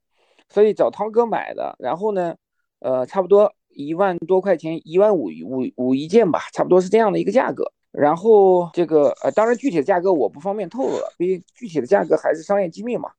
[0.48, 1.76] 所以找涛哥买的。
[1.80, 2.38] 然后呢，
[2.80, 7.72] 呃，差不多一万多块钱，一万五五五一件吧，差不多是这样的一个价格。
[7.92, 13.10] 然后这个呃，当然具体的价格我不方便透露了，毕竟具体的价格还是商业机密嘛。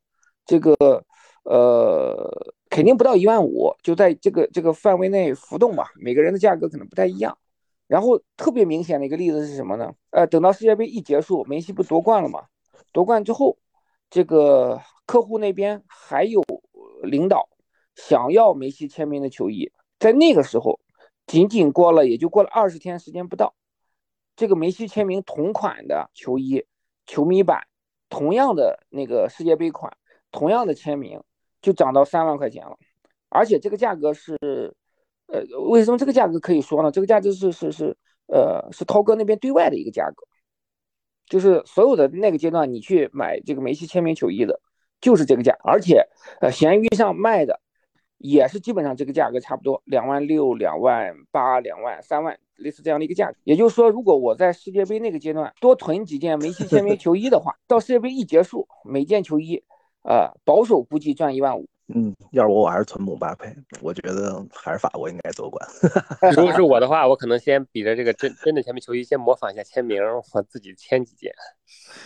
[0.44, 0.74] 这个
[1.44, 5.84] 呃，肯定不到一万五，就在这个这个范围内浮动嘛。
[6.00, 7.36] 每个人的价格可能不太一样。
[7.86, 9.92] 然后特别明显的一个例子是什么呢？
[10.10, 12.44] 呃，等到世界杯一结束，梅西不夺冠了嘛？
[12.92, 13.56] 夺冠之后，
[14.10, 16.42] 这个客户那边还有
[17.02, 17.48] 领导
[17.94, 20.80] 想要梅西签名的球衣，在那个时候，
[21.26, 23.54] 仅仅过了也就过了二十天时间不到。
[24.36, 26.64] 这个梅西签名同款的球衣，
[27.06, 27.66] 球迷版，
[28.10, 29.96] 同样的那个世界杯款，
[30.30, 31.22] 同样的签名
[31.62, 32.76] 就涨到三万块钱了，
[33.30, 34.36] 而且这个价格是，
[35.28, 36.90] 呃，为什么这个价格可以说呢？
[36.90, 40.26] 这个价格是是是，呃，是涛哥那边对外的一个价格，
[41.24, 44.60] 就是所有的那个阶段你去买这个梅西签名球衣的，
[45.00, 46.06] 就是这个价，而且
[46.42, 47.58] 呃，闲鱼上卖的
[48.18, 52.38] 也是基本上这个价格差不多，两万六、两万八、两万、三万。
[52.56, 59.62] 类似这样的一个价格，也就是说，如果我在世界杯那个阶段多囤几件梅西签名球衣的话，到世界杯一结束，每件球衣，
[60.04, 61.68] 呃，保守估计赚一万五。
[61.94, 65.68] 嗯，要是我，我还是存姆巴佩，我觉得还是法国应该夺冠。
[66.34, 70.02] 如果是 我的话，我可能先比着这个真真的签名球衣，先模仿一下签名，
[70.32, 71.30] 我自己签几件。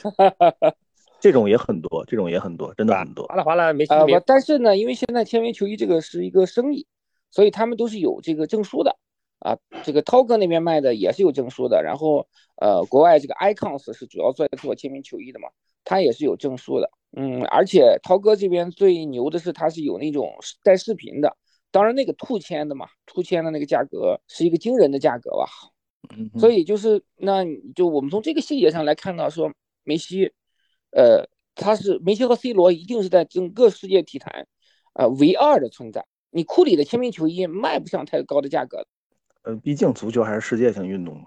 [1.21, 3.27] 这种也很多，这种也很多，真的很多。
[3.27, 3.93] 哗啦哗啦，梅西。
[4.27, 6.87] 但是呢，因为现在签名球衣这个是一个生意，
[7.31, 8.97] 所以他们都是有这个证书的。
[9.41, 15.49] 啊，这个涛哥那边卖的也是有证书的，然后呃，国外这个 icons 是主要在做签名球衣的嘛，
[15.83, 20.31] 他也是有证书的，嗯，而且涛哥这边最牛的是他是有那种
[20.63, 21.35] 带视频的，
[21.71, 25.47] 当然那个兔签的嘛，兔签的那个价格是一个惊人的价格吧，
[26.15, 27.43] 嗯，所以就是那
[27.75, 29.51] 就我们从这个细节上来看到说
[29.85, 30.31] 梅西，
[30.91, 34.47] 呃，他是梅西和 C 罗一定是在整个世界体坛，
[34.95, 38.87] 呃，唯二的存在，你库里的签名球衣卖不上太高的价格。
[39.43, 41.27] 呃，毕竟足球还是世界性运动嘛，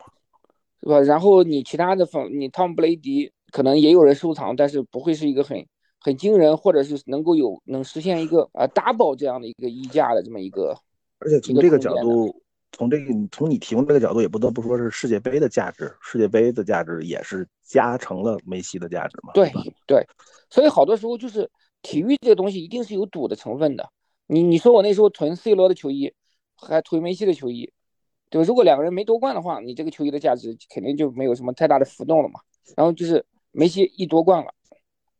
[0.82, 1.00] 是吧？
[1.02, 5.66] 然后你其他的方，你汤姆布雷迪可能也有人收藏，但是不会是一个很
[6.00, 10.78] 很惊人，或者是能够有能实现一个啊 double 这样的一个溢价的这么一个。
[11.20, 12.43] 而且从这个角度，
[12.74, 19.32] 从这个从你提供这个角度，也不得不说是世界杯的价值，世界杯的价值也是加成了梅西的价值嘛。
[19.34, 19.50] 对
[19.88, 20.06] 对，
[20.50, 21.50] 所以好多时候就是
[21.82, 23.90] 体育这个东西一定是有赌的成分的。
[24.28, 26.14] 你你说我那时候囤 C 罗的球衣，
[26.56, 27.72] 还囤梅西的球衣。
[28.30, 28.48] 对吧？
[28.48, 32.40] 如果两个人没夺冠的话，你这个球衣的价值肯定就没有什么太大的浮动了嘛。
[32.76, 34.52] 然后就是梅西一夺冠了，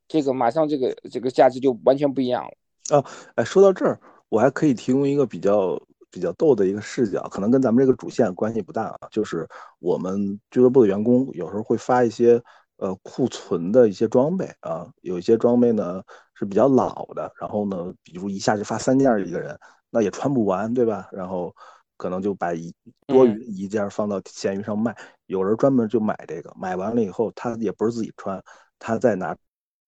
[0.08, 2.98] 这个马上这个这个价值就完全不一样了。
[2.98, 5.80] 啊，哎，说到这儿，我还可以提供一个比较
[6.14, 9.08] 比较逗的一个视角，可能跟咱们这个主线关系不大啊。
[9.12, 9.46] 就是
[9.80, 12.40] 我们俱乐部的员工有时候会发一些
[12.78, 16.04] 呃库存的一些装备啊，有一些装备呢
[16.36, 21.10] 是比较老的，然后呢，比如一下就发三件一个人，那也穿不完，对吧？
[21.12, 21.54] 然后。
[21.96, 22.74] 可能就把一
[23.06, 24.94] 多余一件放到闲鱼上卖，
[25.28, 28.44] 有人专门就买这个，买完了以后他也不是自己穿，
[28.78, 29.34] 他再拿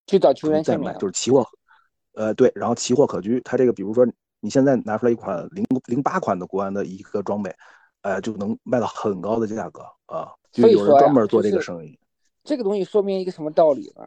[0.07, 1.45] 去找球员再买，就是期货，
[2.13, 4.07] 呃对，然后奇货可居，他这个比如说
[4.45, 7.51] 你现在拿出来一款零零八款的国安的一个装备，
[8.03, 11.97] 呃就能卖到很高的价格啊，就有人专门做这个生意。
[12.43, 14.03] 这个东西说明一个什么道理呢？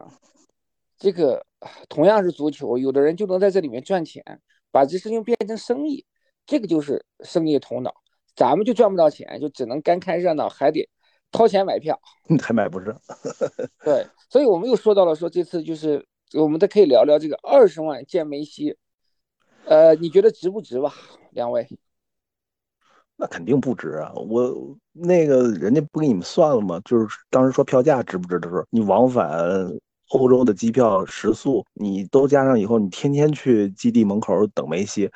[0.97, 1.45] 这个
[1.89, 4.23] 同样是足球，有的人就能在这里面赚钱，
[4.71, 6.05] 把这事情变成生意。
[6.45, 7.93] 这个就是生意头脑，
[8.33, 10.89] 咱们就赚不到钱，就只能干看热闹，还得
[11.33, 11.99] 掏钱买票，
[12.41, 12.97] 还买不上。
[13.83, 18.77] 对，所以我们又说到了，说这次就是我们都可以聊聊这个二十万见梅西，
[19.69, 20.91] 呃，你觉得值不值吧？
[21.29, 21.67] 两位？
[23.15, 24.11] 那肯定不值啊！
[24.15, 26.81] 我那个人家不给你们算了吗？
[26.83, 29.29] 就是当时说票价值不值的时候，你往返
[30.07, 35.07] 欧洲的机票、食宿，你都加上以后，你天天去基地门口等梅西。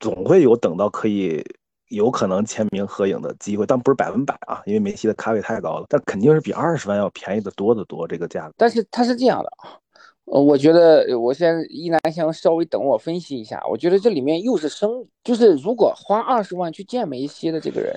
[0.00, 1.40] 总会有等到可以
[1.88, 5.86] 有可能签名合影的机会，但不是百分百啊，因为梅西的咖位太高了。
[5.88, 8.54] 但肯定是比二十万要便宜的多得多，这个价格。
[8.56, 9.78] 但是它是这样的啊，
[10.26, 13.62] 呃，我觉得我先一南先稍微等我分析一下。
[13.70, 17.94] 我觉得这里面又是生，就是如果花二十万去见梅西的这个人，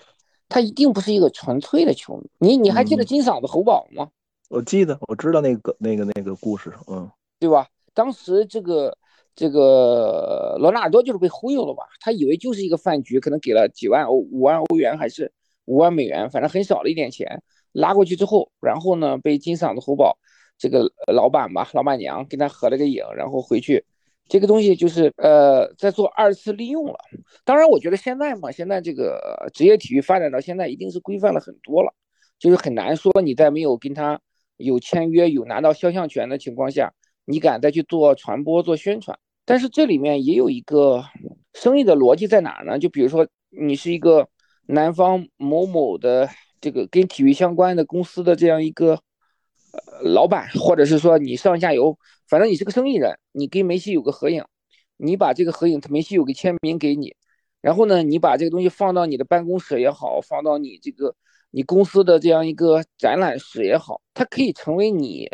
[0.50, 2.30] 他一定不是一个纯粹的球迷。
[2.40, 4.10] 你你还记得金嗓子喉宝吗？
[4.50, 7.10] 我记得，我知道那个那个那个故事，嗯，
[7.40, 7.68] 对吧？
[7.94, 8.98] 当时这个。
[9.40, 11.84] 这个罗纳尔多就是被忽悠了吧？
[12.00, 15.32] 他以为就是一个饭局，可能给了几万欧、五万欧元还是
[15.66, 20.18] 五万美元，反正很少的一点钱拉过去之后，然后呢被金嗓子喉宝
[20.58, 23.86] 这个老板吧、老板娘跟他合了个影，然后回去
[24.28, 26.98] 这个东西就是呃在做二次利用了。
[27.46, 31.94] 当然，我觉得现在嘛，现在这个职业体育发展到现在，一定是规范了很多了，
[32.40, 34.20] 就是很难说你在没有跟他
[34.58, 36.92] 有签约、有拿到肖像权的情况下，
[37.26, 39.18] 你敢再去做传播、做宣传。
[39.46, 41.04] 但是这里面也有一个
[41.54, 42.80] 生意的逻辑在哪呢？
[42.80, 44.28] 就比如说你是一个
[44.66, 46.28] 南方某某的
[46.60, 49.00] 这个跟体育相关的公司的这样一个。
[49.74, 54.44] 呃，老板，或者是说你上下游，反正你是个生意人，你跟梅西有个合影，
[54.98, 57.16] 你把这个合影，梅西有个签名给你，
[57.62, 61.16] 然后呢，你把这个东西放到你的办公室也好，放到你这个
[61.52, 65.30] 你公司的这样一个展览室也好，它可以成为你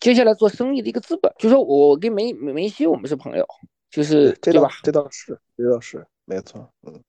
[0.00, 1.32] 接下来做生意的一个资本。
[1.38, 3.46] 就说我跟梅梅西我们是朋友，
[3.90, 4.68] 就是对吧？
[4.82, 7.02] 这倒是，这倒是没错，嗯。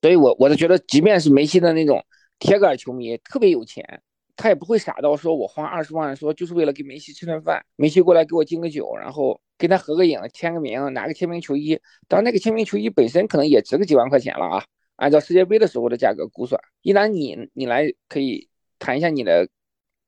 [0.00, 2.04] 所以我我就觉得，即便是梅西的那种
[2.38, 4.00] 铁杆球迷，特别有钱。
[4.38, 11.78] 他也不会傻到说，我花二十万，说就是为了给梅西吃顿饭，梅西过来给我敬个酒，然后跟他合个影，签个名，拿个签名球衣。
[12.06, 16.58] 当然，那个签名球衣本身可能也值个几万块钱了啊，按照世界杯的时候的价格估算。
[16.82, 18.48] 一楠，你你来可以
[18.78, 19.48] 谈一下你的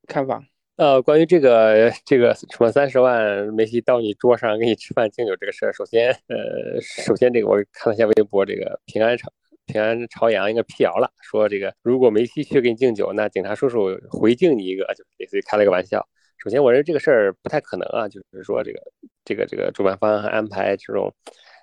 [0.07, 0.40] 看法。
[0.77, 9.31] 呃，关于这个这个什么三十万梅西到你桌上给你吃饭敬酒这个事儿，首先，呃，首先这个我看了一下微博，这个平安城。
[9.70, 16.04] 平安朝阳应该辟谣了，说这个如果梅西去给你敬酒，那警察叔叔回敬你一个，就类似于开了个玩笑。
[16.38, 18.80] 首先，我认为这个事儿不太可能啊，就是说这个
[19.24, 21.14] 这个这个主办方安排这种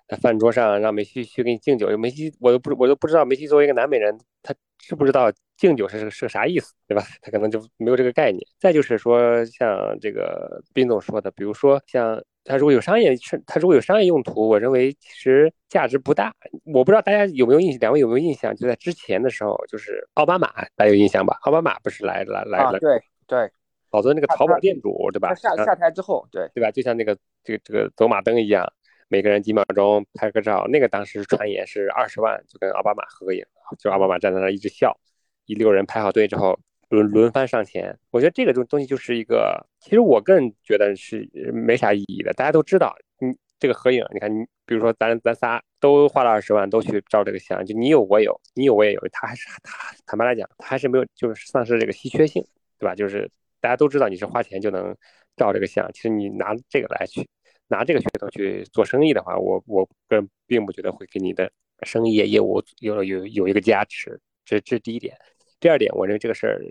[0.08, 7.04] 在饭桌上让梅西去给你敬酒，梅西我都不我都不知道梅西作为一个南美人，他知不知道敬酒是是个啥意思，对吧？
[7.22, 8.42] 他可能就没有这个概念。
[8.60, 12.24] 再就是说，像这个斌总说的，比如说像。
[12.48, 13.14] 他如果有商业，
[13.46, 16.34] 他如果有商业用途，我认为其实价值不大。
[16.74, 18.56] 我不知道大家有没有印，两位有没有印象？
[18.56, 21.38] 就在之前的时候，就是奥巴马，大家有印象吧？
[21.42, 22.80] 奥巴马不是来来来了？
[22.80, 23.52] 对对，
[23.92, 25.36] 好多那个淘宝店主，对吧？
[25.36, 26.72] 下下台之后，对对吧？
[26.72, 28.66] 就像那个这个这个走马灯一样，
[29.10, 30.66] 每个人几秒钟拍个照。
[30.70, 33.44] 那个当时传言是二十万就跟奥巴马合个影，
[33.78, 34.98] 就奥巴马站在那一直笑，
[35.46, 36.58] 一溜人排好队之后。
[36.90, 42.34] 轮轮番上前，我觉得这个东东西就是一个，其实我个人觉得是没啥意义的。
[42.34, 52.42] 大家都知道，你这个合影，你看你，比如说咱咱仨都花了二十万，都去照这个相，就你有我有，你有我也有，他还是他坦白来讲，他还是没有就是丧失这个稀缺性，
[52.80, 52.96] 对吧？
[52.96, 54.96] 就是大家都知道你是花钱就能
[55.36, 57.28] 照这个相，其实你拿这个来去
[57.68, 65.18] 拿这个噱头去做生意的话，我我个人并不觉得会给你的生意业务有有有一个加持，这这是第一点。
[65.60, 66.62] 第二点，我认为这个事儿，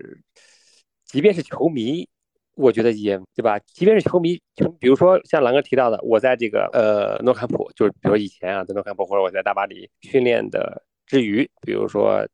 [1.04, 2.08] 即便是球迷，
[2.54, 3.58] 我觉得也对吧？
[3.58, 12.26] 即便是球迷，就比如说像狼哥提到的，我在这个呃诺坎普，就是比如以前啊，在诺坎普或者我在大巴黎训练的之余，比如说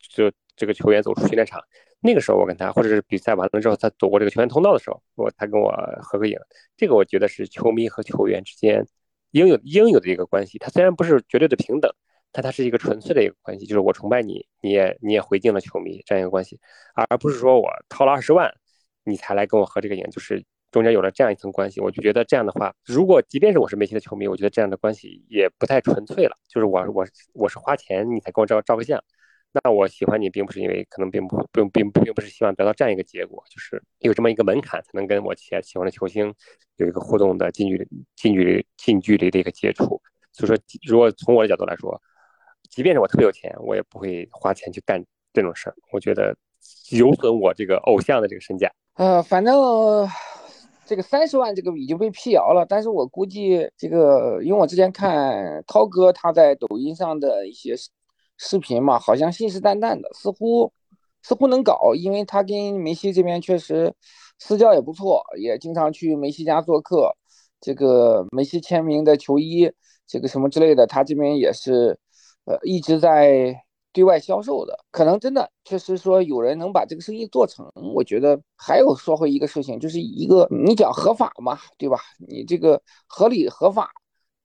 [0.00, 1.62] 就这个球员走出训练场，
[2.00, 5.70] 那个时候我跟他，或者是比赛完了之后他走过这个球员通道的时候，我他跟我
[6.02, 6.36] 合个影，
[6.76, 8.84] 这个我觉得是球迷和球员之间
[9.30, 10.58] 应有应有的一个关系。
[10.58, 11.92] 他虽然不是绝对的平等。
[12.32, 16.58] 但它是一个纯粹的一个关系，就是我崇拜你，你也你也回敬了球迷这样一个关系，
[16.94, 18.50] 而不是说我掏了二十万，
[19.04, 21.78] 你才来跟我合这个影，就是中间有了这样一层关系。
[21.78, 26.34] 我就觉得这样的话，如果即便是我是梅西的球迷，我觉得这样的关系也不太纯粹了。
[26.48, 28.98] 就是我我我是花钱你才跟我照照个相，
[29.52, 36.34] 那我喜欢你并不是因为可能并不并并并不是希望得到这样一个结果，就是有这么一个门槛才能跟我喜喜欢的球星
[36.76, 40.00] 有一个互动的近距离近距离近距离的一个接触。
[40.32, 42.00] 所以说，如果从我的角度来说。
[42.74, 45.76] 即便是我特别有钱，我也不会花钱去干这种事儿。
[45.92, 46.34] 我觉得
[46.90, 48.72] 有损我这个偶像的这个身价。
[48.94, 49.54] 呃，反正
[50.86, 57.74] 这个三十万这个已经被辟谣了，但是我估计这个，因为我之前看涛哥他在抖音上的一些
[58.38, 60.72] 视频嘛，好像信誓旦旦的，似乎
[61.22, 63.92] 似乎能搞，因为他跟梅西这边确实
[64.38, 67.14] 私交也不错，也经常去梅西家做客。
[67.60, 69.70] 这个梅西签名的球衣，
[70.06, 71.98] 这个什么之类的，他这边也是。
[72.44, 73.54] 呃，一直在
[73.92, 77.70] 对外销售的，可能真的确实说有人能把这个生意做成。
[77.94, 81.98] 我觉得还有说回一个事情，就是一个你讲合法嘛，对吧？
[82.26, 83.90] 你这个合理合法，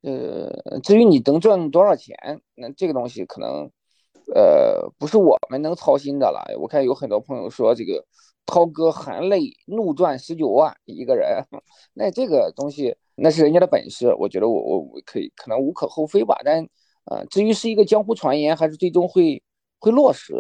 [0.02, 2.16] 呃，至于你能赚多少钱，
[2.56, 3.70] 那这个东西可能，
[4.36, 6.44] 呃，不是我们能操心的了。
[6.60, 8.06] 我看有很多朋友说这个
[8.46, 11.44] 涛哥含泪怒赚十九万一个人，
[11.96, 16.68] 那这个东西那是人家的本事，我觉得我我我可以可能无可厚非吧，但。
[17.08, 19.42] 啊，至于是一个江湖传言，还是最终会
[19.80, 20.34] 会落实，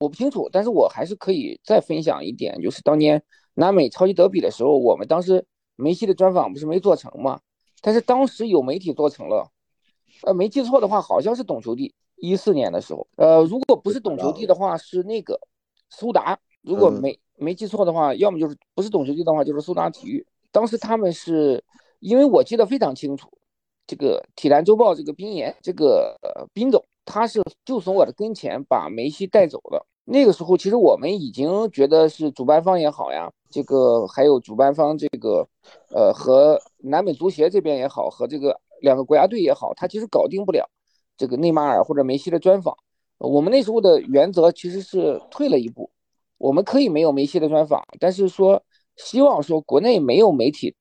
[0.00, 0.48] 我不清楚。
[0.52, 3.22] 但是我还是可以再分享一点，就是当年
[3.54, 5.44] 南美超级德比的时候，我们当时
[5.76, 7.40] 梅西的专访不是没做成吗？
[7.80, 9.50] 但是当时有媒体做成了，
[10.22, 15.40] 呃，没记错的话，好像是懂球帝一四年的时候，呃，如果不是懂球帝的话，是那个
[15.90, 16.38] 苏达。
[16.62, 20.24] 如果没没记错的话，要么就是不是懂球帝的话，就是苏达体育。
[20.50, 21.62] 当时他们是
[22.00, 23.28] 因为我记得非常清楚。
[23.88, 26.14] 这个《体坛周报》这个冰岩这个
[26.52, 29.84] 冰总，他是就从我的跟前把梅西带走了。
[30.04, 35.46] 那个时候，其实我们已经觉得是主办方也好呀，这个还有主办方这个，
[35.90, 40.68] 呃，和南美足协这边也好，和这个两个国家队也好，他其实搞定不了
[41.16, 42.76] 这个内马尔或者梅西的专访。
[43.18, 45.90] 我们那时候的原则其实是退了一步，
[46.38, 48.62] 我们可以没有梅西的专访，但是说
[48.96, 50.74] 希望说国内没有媒体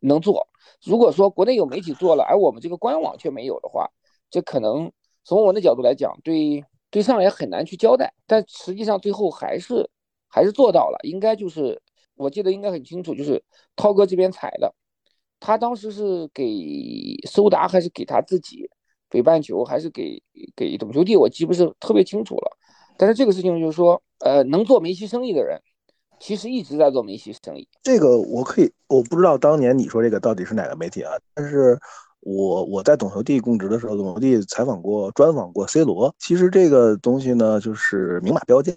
[0.00, 0.48] 能做。
[0.82, 3.88] 如果说国内有媒体做了，而我们这个官网却没有的话，
[4.30, 4.90] 这可能
[5.24, 6.64] 从我的角度来讲，对。
[6.92, 9.88] 对上也很难去交代，但实际上最后还是
[10.26, 10.98] 还是做到了。
[11.04, 11.80] 应该就是
[12.16, 13.40] 我记得应该很清楚，就是
[13.76, 14.74] 涛哥这边采的，
[15.38, 16.44] 他当时是给
[17.28, 18.68] 苏达还是给他自己
[19.08, 20.20] 北半球，还是给
[20.56, 22.56] 给懂球帝，我记不是特别清楚了。
[22.98, 25.62] 但是这个事情就是说，呃，能做梅西生意的人，
[26.20, 27.66] 其实一直在做梅西生意。
[27.82, 31.12] 这个我可以，我不知道当年你说这个到底是哪个媒体啊？
[31.34, 31.76] 但是。
[32.22, 36.14] 我我在董球帝供职的时候，董球帝采访过、专访过 C 罗。
[36.18, 38.70] 其实这个东西呢，就是明码标价，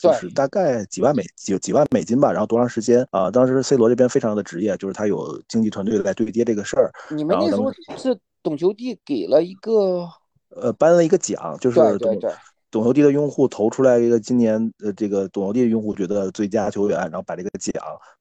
[0.00, 2.32] 就是大概几万美几几万美金吧。
[2.32, 3.30] 然后多长时间啊？
[3.30, 6.90] 当时 C 罗这边非常的职业，就是他有经纪团队来对接这个事儿。
[7.10, 10.08] 你们那时候是董球帝给了一个
[10.48, 12.32] 呃颁了一个奖，就是对对对。
[12.76, 17.72] 董球帝的用户投出来一个今年呃这个董球帝的用户觉得最佳球员，然后把这个奖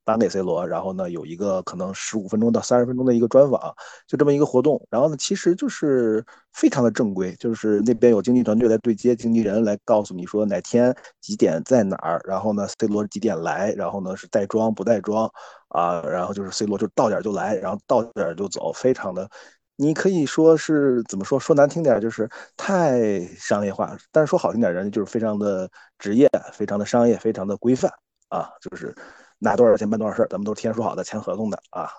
[0.06, 3.76] 颁给 C 罗，然后呢有一个可能十五分钟到三十分钟的一个专访，
[4.08, 4.82] 就这么一个活动。
[4.90, 15.30] 然后呢其实就是非常的正规，就是那边有经纪团队来对接经纪人来告诉你说哪天几点在哪儿，然后呢 C 罗几点来，然后呢是带妆不带妆
[15.68, 19.30] 啊，然后就是 C 罗就到点就来，然后到点就走，非常的。
[19.78, 21.38] 你可以说是怎么说？
[21.38, 25.70] 说难听点就是太商业化，但是说好听点，人家就是非常的
[26.00, 27.92] 职业，非常的商业，非常的规范
[28.30, 28.96] 啊，就是
[29.38, 31.90] 拿多少钱办多少事儿，咱们都是签署好的，签合同的啊。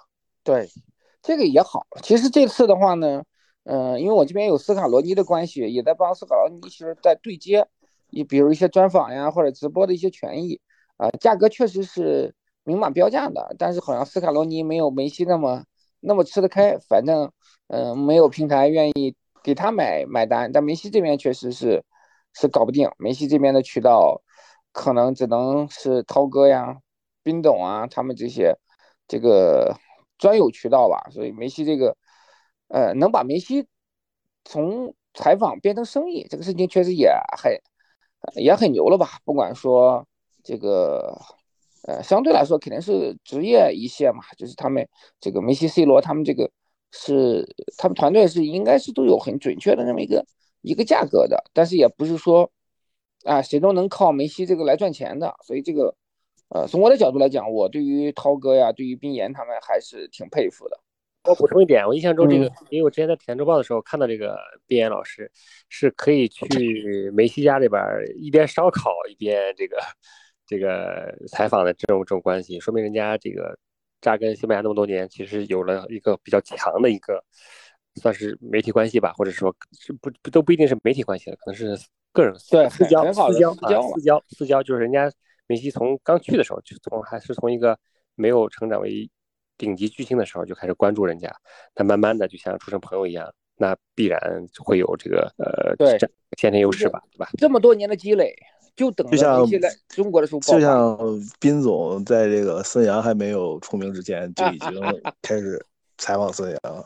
[0.42, 0.66] 对，
[1.20, 1.86] 这个也好。
[2.02, 3.22] 其实这次的话呢，
[3.64, 7.66] 嗯，因为我这边有斯卡罗尼的关系，也在帮斯卡罗尼，其实在对接，
[8.08, 10.58] 你比如一些专访呀或者直播的一些权益
[10.96, 15.64] 啊，价格确实是明码标价的，但是好像斯卡罗尼没有梅西那么
[16.00, 17.30] 那么吃得开，反正。
[17.68, 21.84] 嗯，没有平台愿意给他买买单，但梅西这边确实是
[22.32, 22.88] 是搞不定。
[22.96, 24.22] 梅西这边的渠道
[24.70, 26.76] 可能只能是涛哥呀、
[27.24, 28.56] 冰董啊他们这些
[29.08, 29.76] 这个
[30.16, 31.10] 专有渠道吧。
[31.10, 31.96] 所以梅西这个
[32.68, 33.66] 呃，能把梅西
[34.44, 37.52] 从采访变成生意，这个事情确实也很
[38.36, 39.18] 也很牛了吧？
[39.24, 40.06] 不管说
[40.44, 41.20] 这个
[41.82, 44.88] 呃，相对来说肯定是职业一线嘛，就是他们
[45.18, 46.48] 这个梅西、C 罗他们这个。
[46.92, 50.24] 是他们团队是应该是都有很准确的那么一个
[50.62, 52.50] 一个价格的，但是也不是说
[53.24, 55.94] 啊谁都能靠梅西这个来赚钱的，所以这个
[56.48, 60.80] 呃从我的角度来讲，我对于涛哥呀，对于冰岩他们还是挺佩服的。
[61.24, 65.30] 我补充一点，我印象中这个，因为我之前在《体坛周报》的时候看到这个冰岩老师
[65.68, 67.82] 是可以去梅西家里边
[68.16, 69.76] 一边烧烤一边这个
[70.46, 73.58] 这个采访的这种这种关系，说明人家这个。
[74.06, 77.20] 扎根西班牙那么多年，其实有了一个比较强的一个，
[77.96, 81.76] 算是媒体关系吧，或者说是不不都不一定是媒体关系了，可能是
[82.12, 85.10] 个人对私交私交私交私交，就是人家
[85.48, 87.76] 梅西从刚去的时候就从还是从一个
[88.14, 89.10] 没有成长为
[89.58, 91.34] 顶级巨星的时候就开始关注人家，
[91.74, 94.20] 他慢慢的就像处成朋友一样，那必然
[94.64, 95.98] 会有这个呃对
[96.38, 97.28] 先天优势吧，对吧？
[97.36, 98.32] 这么多年的积累。
[98.76, 100.98] 就等就像现在中国的时候，就 像
[101.40, 104.70] 斌总在这个孙杨还没有出名之前，就已经
[105.22, 105.64] 开始
[105.96, 106.84] 采访孙杨，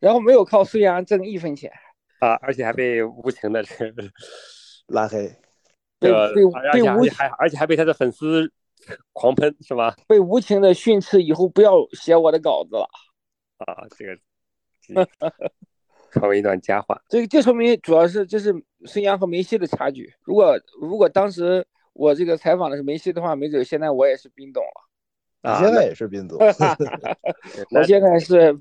[0.00, 1.70] 然后没有靠孙杨挣一分钱
[2.18, 3.64] 啊，而且还被无情的
[4.88, 5.28] 拉黑，
[6.00, 6.42] 被被
[6.72, 8.52] 被无还而且还被他的粉丝
[9.12, 9.94] 狂喷是吧？
[10.08, 12.88] 被无情的训斥以后不要写我的稿子了
[13.58, 14.18] 啊，这个。
[16.12, 18.54] 成为一段佳话，这个就说明主要是就是
[18.84, 20.12] 孙杨和梅西的差距。
[20.22, 25.50] 如果如果当时我这个采访的是梅西的话，没准现在我也是冰董了。
[25.50, 26.38] 啊，现在也是冰总。
[27.74, 28.54] 我现在是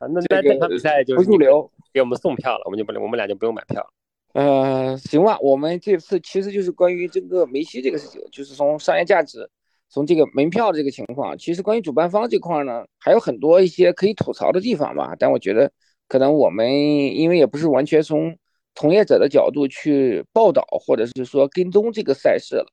[0.00, 3.88] 那这场比赛就不入流，给我们送票了，我们就不我们俩就不用买票。
[4.34, 9.48] 呃，行吧，我们这次其实就是关于这个梅西这个事情，就是从商业价值，
[9.88, 15.14] 从这个门票这个情况，其实关于主办方这块呢，还有很多一些可以吐槽的地方吧。
[15.18, 15.70] 但我觉得。
[16.08, 18.36] 可能我们因为也不是完全从
[18.74, 22.66] 从业者的角度去报道，或者是说跟踪这个赛事了，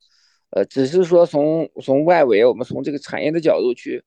[0.52, 4.04] 呃，只是说从从外围，我们从这个产业的角度去，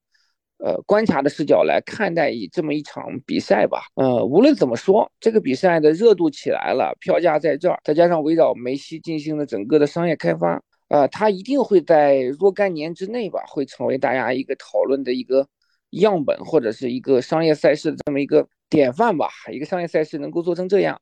[0.59, 3.81] 呃，观察的视角来看待以这么一场比赛吧。
[3.95, 15.47] 呃，无论怎么说，这个比赛的热度起来了，票价在这儿，再加上围绕梅西进行的整个的商业开发，啊，它一定会在若干年之内吧，会成为大家一个讨论的一个。
[15.91, 21.01] 样本或者是一个商业赛事的这么一个典范吧，一个商业赛事能够做成这样，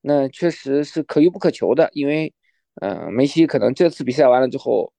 [0.00, 1.88] 那确实是可遇不可求的。
[1.92, 2.32] 因为，
[2.80, 4.92] 嗯，梅西可能这次比赛完了之后，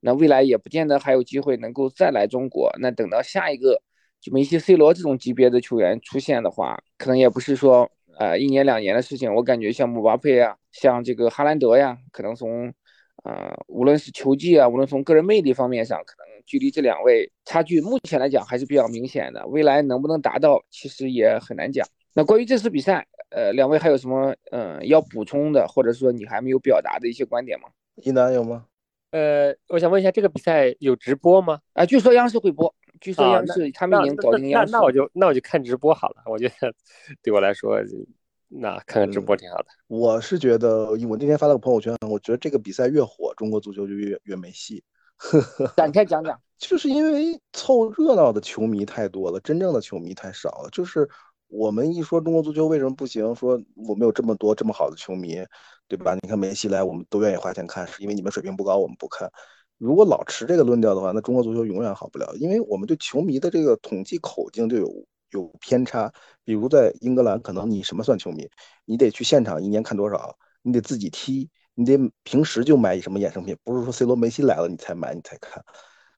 [0.00, 2.70] 那未来也不见得还有机会能够再来中国。
[2.80, 3.80] 那等到下一个
[4.20, 9.34] 就梅西、C 罗这种级别的球员出现的话，可能也不是说呃一年两年的事情。
[9.34, 12.72] 我感觉像姆巴佩呀，像这个哈兰德呀，可能从
[13.24, 16.31] 呃无论是球技啊，无论从个人魅力方面上，可能。
[16.46, 19.46] 距离这两位差距，目前来讲还是比较明显的。
[19.46, 21.86] 未来能不能达到，其实也很难讲。
[22.14, 27.68] 那关于这次比赛，呃，两位还有什么嗯要补充的，或者说你还没有表达的一些观点吗？
[27.96, 28.66] 一楠有吗？
[29.12, 31.60] 呃，我想问一下，这个比赛有直播吗？
[31.72, 34.72] 啊，据说央视会播，据说央视他们已经搞定央视。
[34.72, 36.22] 那那我就那我就看直播好了。
[36.26, 36.74] 我觉得
[37.22, 37.78] 对我来说，
[38.48, 39.66] 那看看直播挺好的。
[39.86, 44.82] 我是觉得，我那天发了个朋友圈，我觉得这个比赛越火，中国足球就越越没戏。
[45.76, 50.68] 展开讲讲， 就是因为凑热闹的球迷太多了，真正的球迷太少了。
[50.70, 51.08] 就是
[51.48, 55.38] 我们一说中国足球为什么不行，说我们有这么多这么好的球迷，
[55.88, 56.14] 对吧？
[56.22, 59.30] 你看梅西来，我们都愿意花钱看，是因为你们水平不高，我们不看。
[59.78, 64.88] 如果老持这个论调的话，那中国足球永远好不了，因为我们对球迷的这个统计口径就有
[65.30, 66.12] 有偏差。
[66.44, 68.48] 比如在英格兰，可能你什么算球迷？
[68.84, 70.36] 你得去现场一年看多少？
[70.62, 71.50] 你得自己踢。
[71.74, 75.62] 你得平时就买什么衍生品，不是说 C 罗、梅西来了你才买你才看，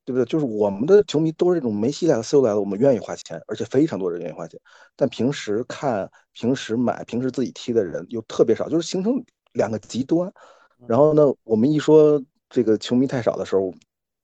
[0.04, 0.24] 对不对？
[0.24, 4.58] 就是我们的球迷都是这种，梅西来了、C 罗来了，我们愿意花钱，而且非常多人愿意花钱。
[4.96, 10.32] 但平时看、平时买、平时自己踢的人又特别少，就是形成两个极端。
[10.86, 13.72] 然后呢，我们一说这个球迷太少的时候，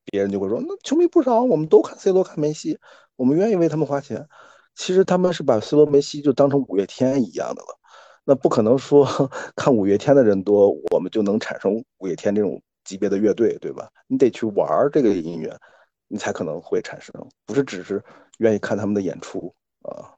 [0.07, 2.79] 别人就会说，那球迷不少，我们都看 C 罗、看梅西，
[3.17, 4.29] 我们愿意为他们花钱。
[4.75, 7.80] 其实他们是把 C 罗、梅西就当成五月天一样的了。
[8.25, 9.05] 那不可能说
[9.57, 13.91] 看五月天的人多，我们就能产生五月天这种级别的乐队，对吧？
[14.07, 15.57] 你得去玩这个音乐，
[16.09, 17.13] 你才可能会产生，
[17.47, 18.03] 不是只是
[18.39, 19.53] 愿意看他们的演出
[19.83, 20.15] 啊。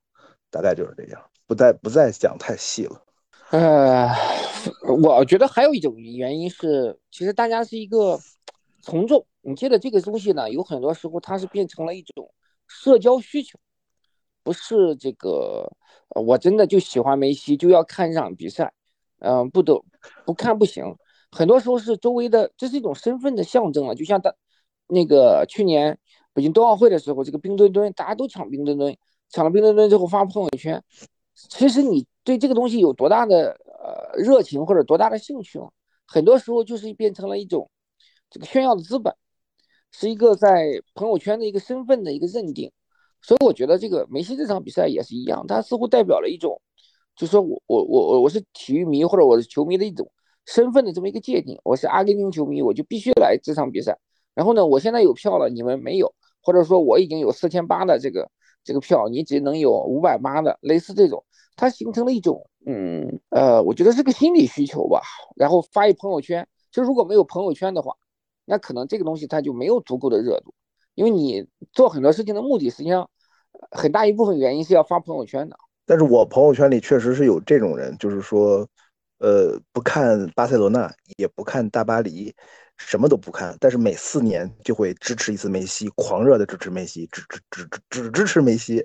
[0.51, 3.03] 大概就是这样，不再不再讲太细了。
[3.51, 4.09] 呃，
[4.99, 8.19] 我觉得还有一种原因是，其实大家是一个
[8.83, 9.25] 从众。
[9.41, 12.33] 你记得这个东西呢，有很多时候它是变成了一种
[12.69, 13.59] 社交需求，
[14.43, 15.71] 不是这个。
[16.15, 18.71] 我真的就喜欢梅西，就要看这场比赛，
[19.21, 19.83] 嗯，不得
[20.27, 20.85] 不看不行。
[21.31, 23.95] 很多时候是周围的，这是一种身份的象征了。
[23.95, 24.35] 就像当
[24.89, 25.99] 那个去年
[26.35, 28.95] 北京冬奥会的时候，这个冰墩墩，大家都抢冰墩墩，
[29.31, 30.85] 抢了冰墩墩之后发朋友圈。
[31.35, 35.67] 其实你对这个东西有多大的呃热情或者多大的兴趣啊？
[36.07, 37.71] 很多时候就是变成了一种
[38.29, 39.17] 这个炫耀的资本，
[39.91, 42.71] 是一个在朋友圈的一个身份的一个认定。
[43.23, 46.61] 所以我觉得这个梅西这场比赛也是一样，他似乎代表了一种，
[47.15, 50.11] 就说我我我我我是体育迷或者我是球迷的一种
[50.45, 51.59] 身份的这么一个界定。
[51.63, 53.97] 我是阿根廷球迷，我就必须来这场比赛。
[54.35, 56.13] 然后呢，我现在有票了，你们没有，
[56.43, 58.29] 或者说我已经有四千八的这个
[58.65, 65.01] 这个票，你只能有五百八的，类似这种，它形成了一种，嗯呃，我觉得是个心理需求吧。
[65.37, 67.95] 然后发一朋友圈，就如果没有朋友圈的话，
[68.47, 70.53] 那可能这个东西它就没有足够的热度。
[70.95, 73.09] 因为你做很多事情的目的，实际上
[73.71, 75.57] 很大一部分原因是要发朋友圈的。
[75.87, 78.67] 但是我朋友圈里确实是有这种人，就是说，
[79.19, 82.35] 呃，不看巴塞罗那，也不看大巴黎，
[82.77, 88.85] 什么都不看，但是每四年就会支持一次梅西，狂热的支持梅西，只只只只只支持梅西。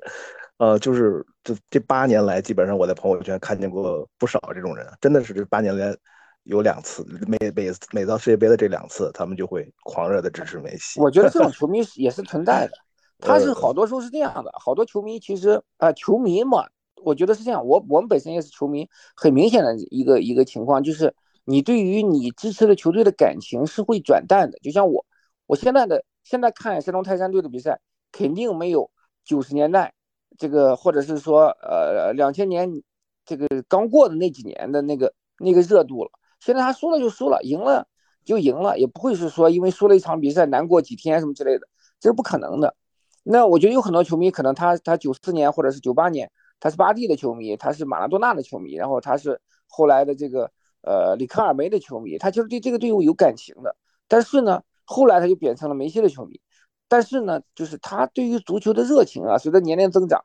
[0.58, 5.96] 呃，就是这这八年来，基本上我在朋友圈看见过不少这种人，真的是这八年来。
[6.48, 11.00] 有两次，每每每到世界杯的这两次，他们就会狂热的支持梅西。
[11.00, 12.74] 我觉得这种 球迷也是存在的，
[13.20, 16.66] 他是好多时候是这样的，好多球迷其实啊，球迷嘛，
[17.04, 17.66] 我觉得是这样。
[17.66, 24.58] 我我们本身也是球迷，很明显的一个一个情况就是，你对于你支持的球队的感情是会转淡的。
[24.60, 25.06] 就像我，
[25.48, 27.78] 我现在的现在看山东泰山队的比赛，
[28.14, 28.90] 肯定没有
[29.26, 29.94] 九十年代
[30.38, 32.72] 这个，或者是说呃两千年
[33.26, 36.12] 这个刚过的那几年的那个那个热度了。
[36.40, 37.88] 现在他输了就输了，赢了
[38.26, 41.68] 就赢了，也不会是说因为输了一场比赛难过几天什么之类的，
[42.00, 42.76] 这是不可能的。
[43.24, 53.76] 那我觉得有很多球迷可能他他九四年或者是九八年他是巴蒂的球迷，他是马拉多纳的球迷，然后他是后来的这个呃里克尔梅的球迷，他就是对这个队伍有感情的。
[54.08, 56.40] 但是呢，后来他就变成了梅西的球迷。
[56.88, 60.24] 但是呢，就是他对于足球的热情啊，随着年龄增长，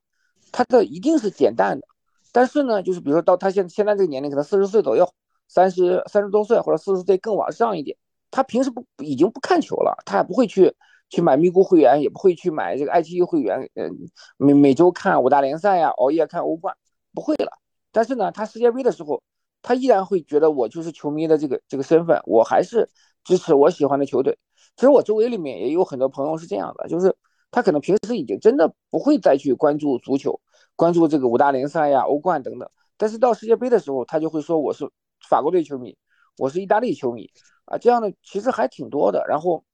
[0.52, 1.86] 他的一定是减淡的。
[2.30, 5.12] 但是呢，就是比如说到他现现在这个年龄，可能四十岁左右。
[5.52, 7.94] 三十三十多岁或者四十岁更往上一点，
[8.30, 10.74] 他平时不已经不看球了，他也不会去
[11.10, 13.92] 去买咪咕会员，也不会去买这个爱奇艺会员，嗯，
[14.38, 16.74] 每每周看五大联赛呀，熬夜看欧冠，
[17.12, 17.52] 不会了。
[17.92, 19.22] 但是呢，他世界杯的时候，
[19.60, 22.88] 他依然会觉得我就是球迷的这个这个身份，我还是
[23.22, 24.38] 支持我喜欢的球队。
[24.76, 27.14] 其实我周围里面也有很多朋友是这样的，就是
[27.50, 30.40] 他可能平时已经真的不会再去关注足球。
[30.74, 32.66] 关注这个五大联赛呀、欧冠等等。
[32.96, 34.88] 但是到世界杯的时候，他就会说我是
[35.28, 35.96] 法国队球迷，
[36.38, 37.30] 我是意大利球迷
[37.64, 39.24] 啊，这样的其实还挺多的。
[39.28, 39.64] 然后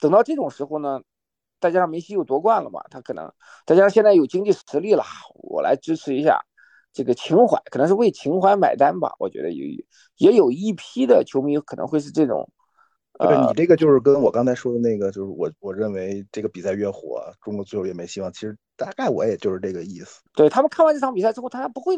[0.00, 1.00] 等到这种时候呢，
[1.60, 3.32] 再加上梅西又夺冠了嘛，他可能
[3.66, 5.04] 再加上现在有经济实力了，
[5.34, 6.44] 我来支持一下
[6.92, 9.14] 这个情怀，可能是为情怀买单吧。
[9.18, 9.64] 我觉得有
[10.16, 12.50] 也有一批的球迷可能会是这种。
[13.18, 18.30] 对，你这个就是跟我刚才说的那个，就是我我认为这个比赛越火，中国足球越没希望。
[18.30, 20.20] 其实大概我也就是这个意思。
[20.34, 21.96] 对他们看完这场比赛之后，他不会，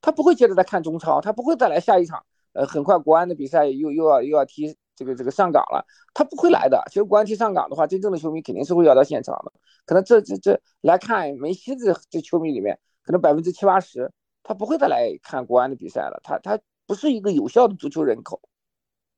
[0.00, 2.24] 他不会接着再看中超，他不会再来下一场。
[2.52, 6.82] 呃，很快国安的比赛又又要又要踢这个这个上港了，他不会来的。
[6.88, 9.52] 其实国安踢上港的话，真正的球迷肯定是会要到现场的。
[9.86, 16.20] 可能这这这来看梅西这这球迷里面，可能百分之七八十他不会再来看国安的比赛了。
[16.22, 18.40] 他他不是一个有效的足球人口。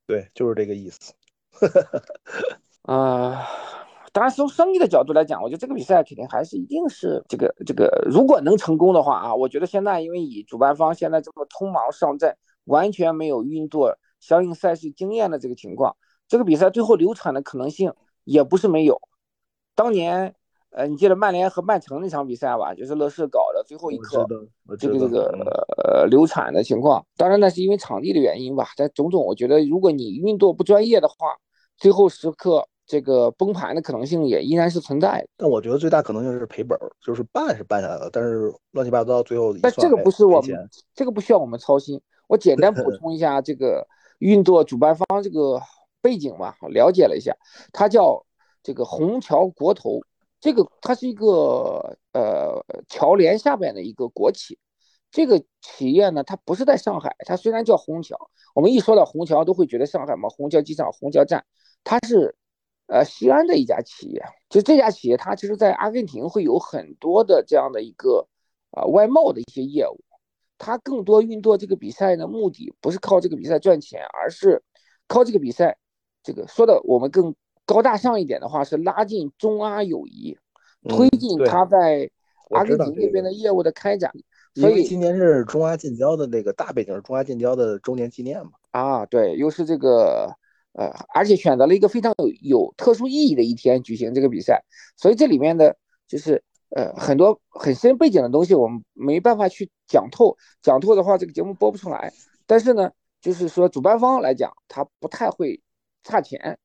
[0.07, 1.15] 对，就是这个意思。
[2.83, 3.47] 啊，
[4.13, 15.97] 当然从生意的角度来讲，我觉得这个比赛肯定还是一定是这个这个，如果能成功的话啊，我觉得现在因为以主办方现在这么匆忙上阵，完全没有运作相应赛事经验的这个情况，
[16.29, 17.93] 这个比赛最后流产的可能性
[18.25, 19.01] 也不是没有。
[19.75, 20.35] 当年，
[20.71, 22.75] 呃，你记得曼联和曼城那场比赛吧？
[22.75, 24.27] 就是乐视搞的最后一刻，
[24.79, 27.05] 这个这个呃流产的情况。
[27.17, 28.69] 当然那是因为场地的原因吧。
[28.77, 31.15] 但种种，我觉得如果你运作不专业的话，
[31.77, 39.55] 最后时刻这个崩盘的可能性也依然是存在，但我觉得最大可能性是赔本，就是办是办下来了，但是乱七八糟最后。
[39.61, 42.01] 但这个不是我们，这个不需要我们操心。
[42.33, 43.87] 我简单补 充一下这个
[44.19, 45.61] 运作主办方这个
[46.01, 47.37] 背景吧，了解了一下，
[47.75, 48.25] 它叫
[48.63, 50.01] 这个虹桥国投，
[50.41, 54.59] 这个它是一个呃侨联下边的一个国企，
[55.11, 58.17] 这个企业呢，它不是在上海，它虽然叫虹桥，
[58.55, 61.45] 我们一说到虹桥都会觉得上海嘛，虹桥机场、虹桥站。
[61.85, 62.35] 它是，
[62.87, 64.23] 呃，西安的一家企业。
[64.49, 68.27] 就这家企业，它其实，在阿根廷会有很多的这样的一个，
[68.71, 70.01] 啊，外贸的一些业务。
[70.63, 74.63] 它更多运作这个比赛的目的，不是靠这个比赛赚钱，而是
[75.09, 75.77] 靠这个比赛，
[76.23, 77.35] 这个说的我们更
[77.67, 80.39] 高大上一点的话，是拉近中阿友谊，
[80.89, 82.09] 推进他在
[82.51, 84.13] 阿根廷那边的业务的开展。
[84.55, 88.53] 所以今年是中阿建交的那个大背景，中阿建交的周年纪念嘛。
[88.71, 90.37] 啊，对，又是这个。
[90.75, 94.65] 呃，而且选择了一个非常有有特殊意义的一天举行这个比赛，
[94.97, 95.77] 所以这里面的
[96.09, 102.13] 就是呃很多很深背景的东西，我们没办法去讲透，讲透的话这个节目播不出来。
[102.47, 102.91] 但是呢，
[103.21, 105.61] 就是说主办方来讲，他不太会
[106.03, 106.59] 差钱，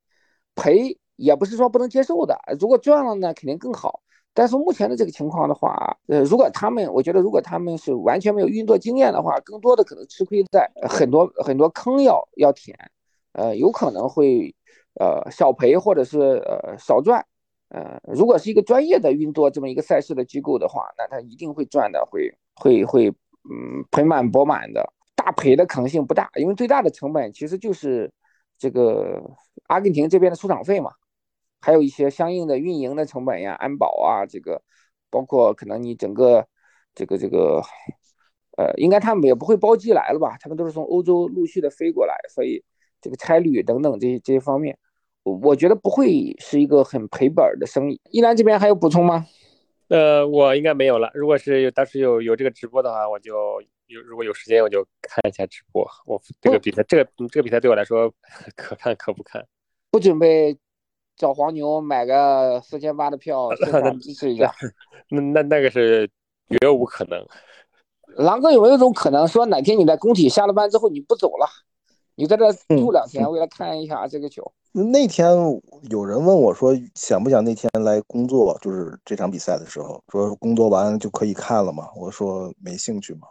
[0.56, 2.40] 赔也不是说不能接受的。
[2.60, 4.02] 如果赚了呢，肯定更好。
[4.34, 12.78] 但是目前的这个情况的话，呃，如果他们，我觉得如果他们是完全没有运作经验的话，更多的可能吃亏在很多很多坑要要填。
[13.34, 14.56] 呃，有可能会，
[15.00, 17.24] 呃，少赔或者是呃少赚，
[17.70, 28.12] 呃，如果是一个专业的运作这么一个赛事的机构的话，那他一定会赚的，会会会，嗯，盆满钵满的，大赔的可能性不大，因为最大的成本其实就是
[28.58, 29.22] 这个
[29.68, 30.92] 阿根廷这边的出场费嘛，
[31.62, 34.62] 还有一些相应的运营的成本呀，安保啊，这个
[35.10, 36.48] 包括可能你整个
[36.94, 37.62] 这个这个，
[38.58, 42.64] 呃，应该他们也不会包机来了吧，他们都是从欧洲陆续的飞过来，所以。
[43.00, 44.76] 这个差旅等等这些这些方面，
[45.22, 48.02] 我我觉得不会是一个很赔本的生意。
[48.10, 49.24] 依兰这边还有补充吗？
[49.90, 51.10] 呃，我应该没有了。
[51.14, 55.88] 如果是有当时有有这个直播的话，我就有如果有时间我就看一下直播。
[56.06, 58.14] 我这个比赛，这个这个比赛对我来说
[58.56, 59.46] 可看可不看。
[59.90, 60.58] 不准备
[61.16, 64.54] 找黄牛买个四千八的票现场支持一下？
[65.10, 66.10] 那那那个是
[66.50, 67.26] 绝无可能。
[68.18, 71.48] 狼哥有没有一种可能，说哪天你在工体下了班之后你不走了？
[72.20, 74.52] 你在这住两天，为了看一下这个球。
[74.72, 75.30] 那天
[75.92, 78.58] 有人问我说，想不想那天来工作？
[78.60, 81.88] 就是这场比赛的时候，说工作完就可以看了嘛。
[81.96, 83.28] 我说没兴趣嘛，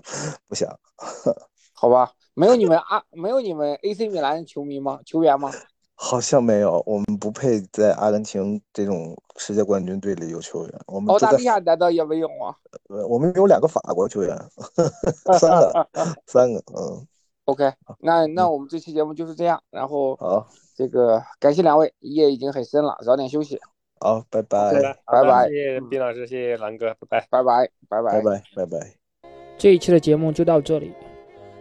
[0.48, 0.74] 不想。
[1.74, 5.00] 好吧，没有你们啊，没有你们 AC 米兰球迷吗？
[5.04, 5.52] 球员吗？
[5.94, 10.80] 好像没有，我们不配在阿根廷这种世界冠军队里有球员。
[10.86, 12.56] 我们澳大利亚难道也没有吗？
[12.88, 14.34] 呃，我们有两个法国球员，
[15.38, 15.86] 三个，
[16.26, 17.06] 三个，嗯。
[17.50, 20.46] OK，那那我们这期节目就是这样，然后好，
[20.76, 23.58] 这个感谢两位，夜已经很深了，早点休息。
[23.98, 24.72] 好，拜拜，
[25.04, 28.78] 拜拜，谢谢毕老师，谢谢蓝哥，拜拜，拜拜，拜拜，拜拜，拜拜。
[29.58, 30.92] 这一期的节目就到这里，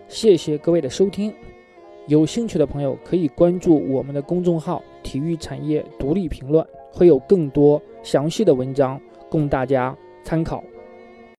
[0.07, 1.33] 谢谢各位的收听。
[2.07, 10.63] 有兴趣的朋友可以关注我们的公众号“体育产业独立评论”，会有更多详细的文章供大家参考。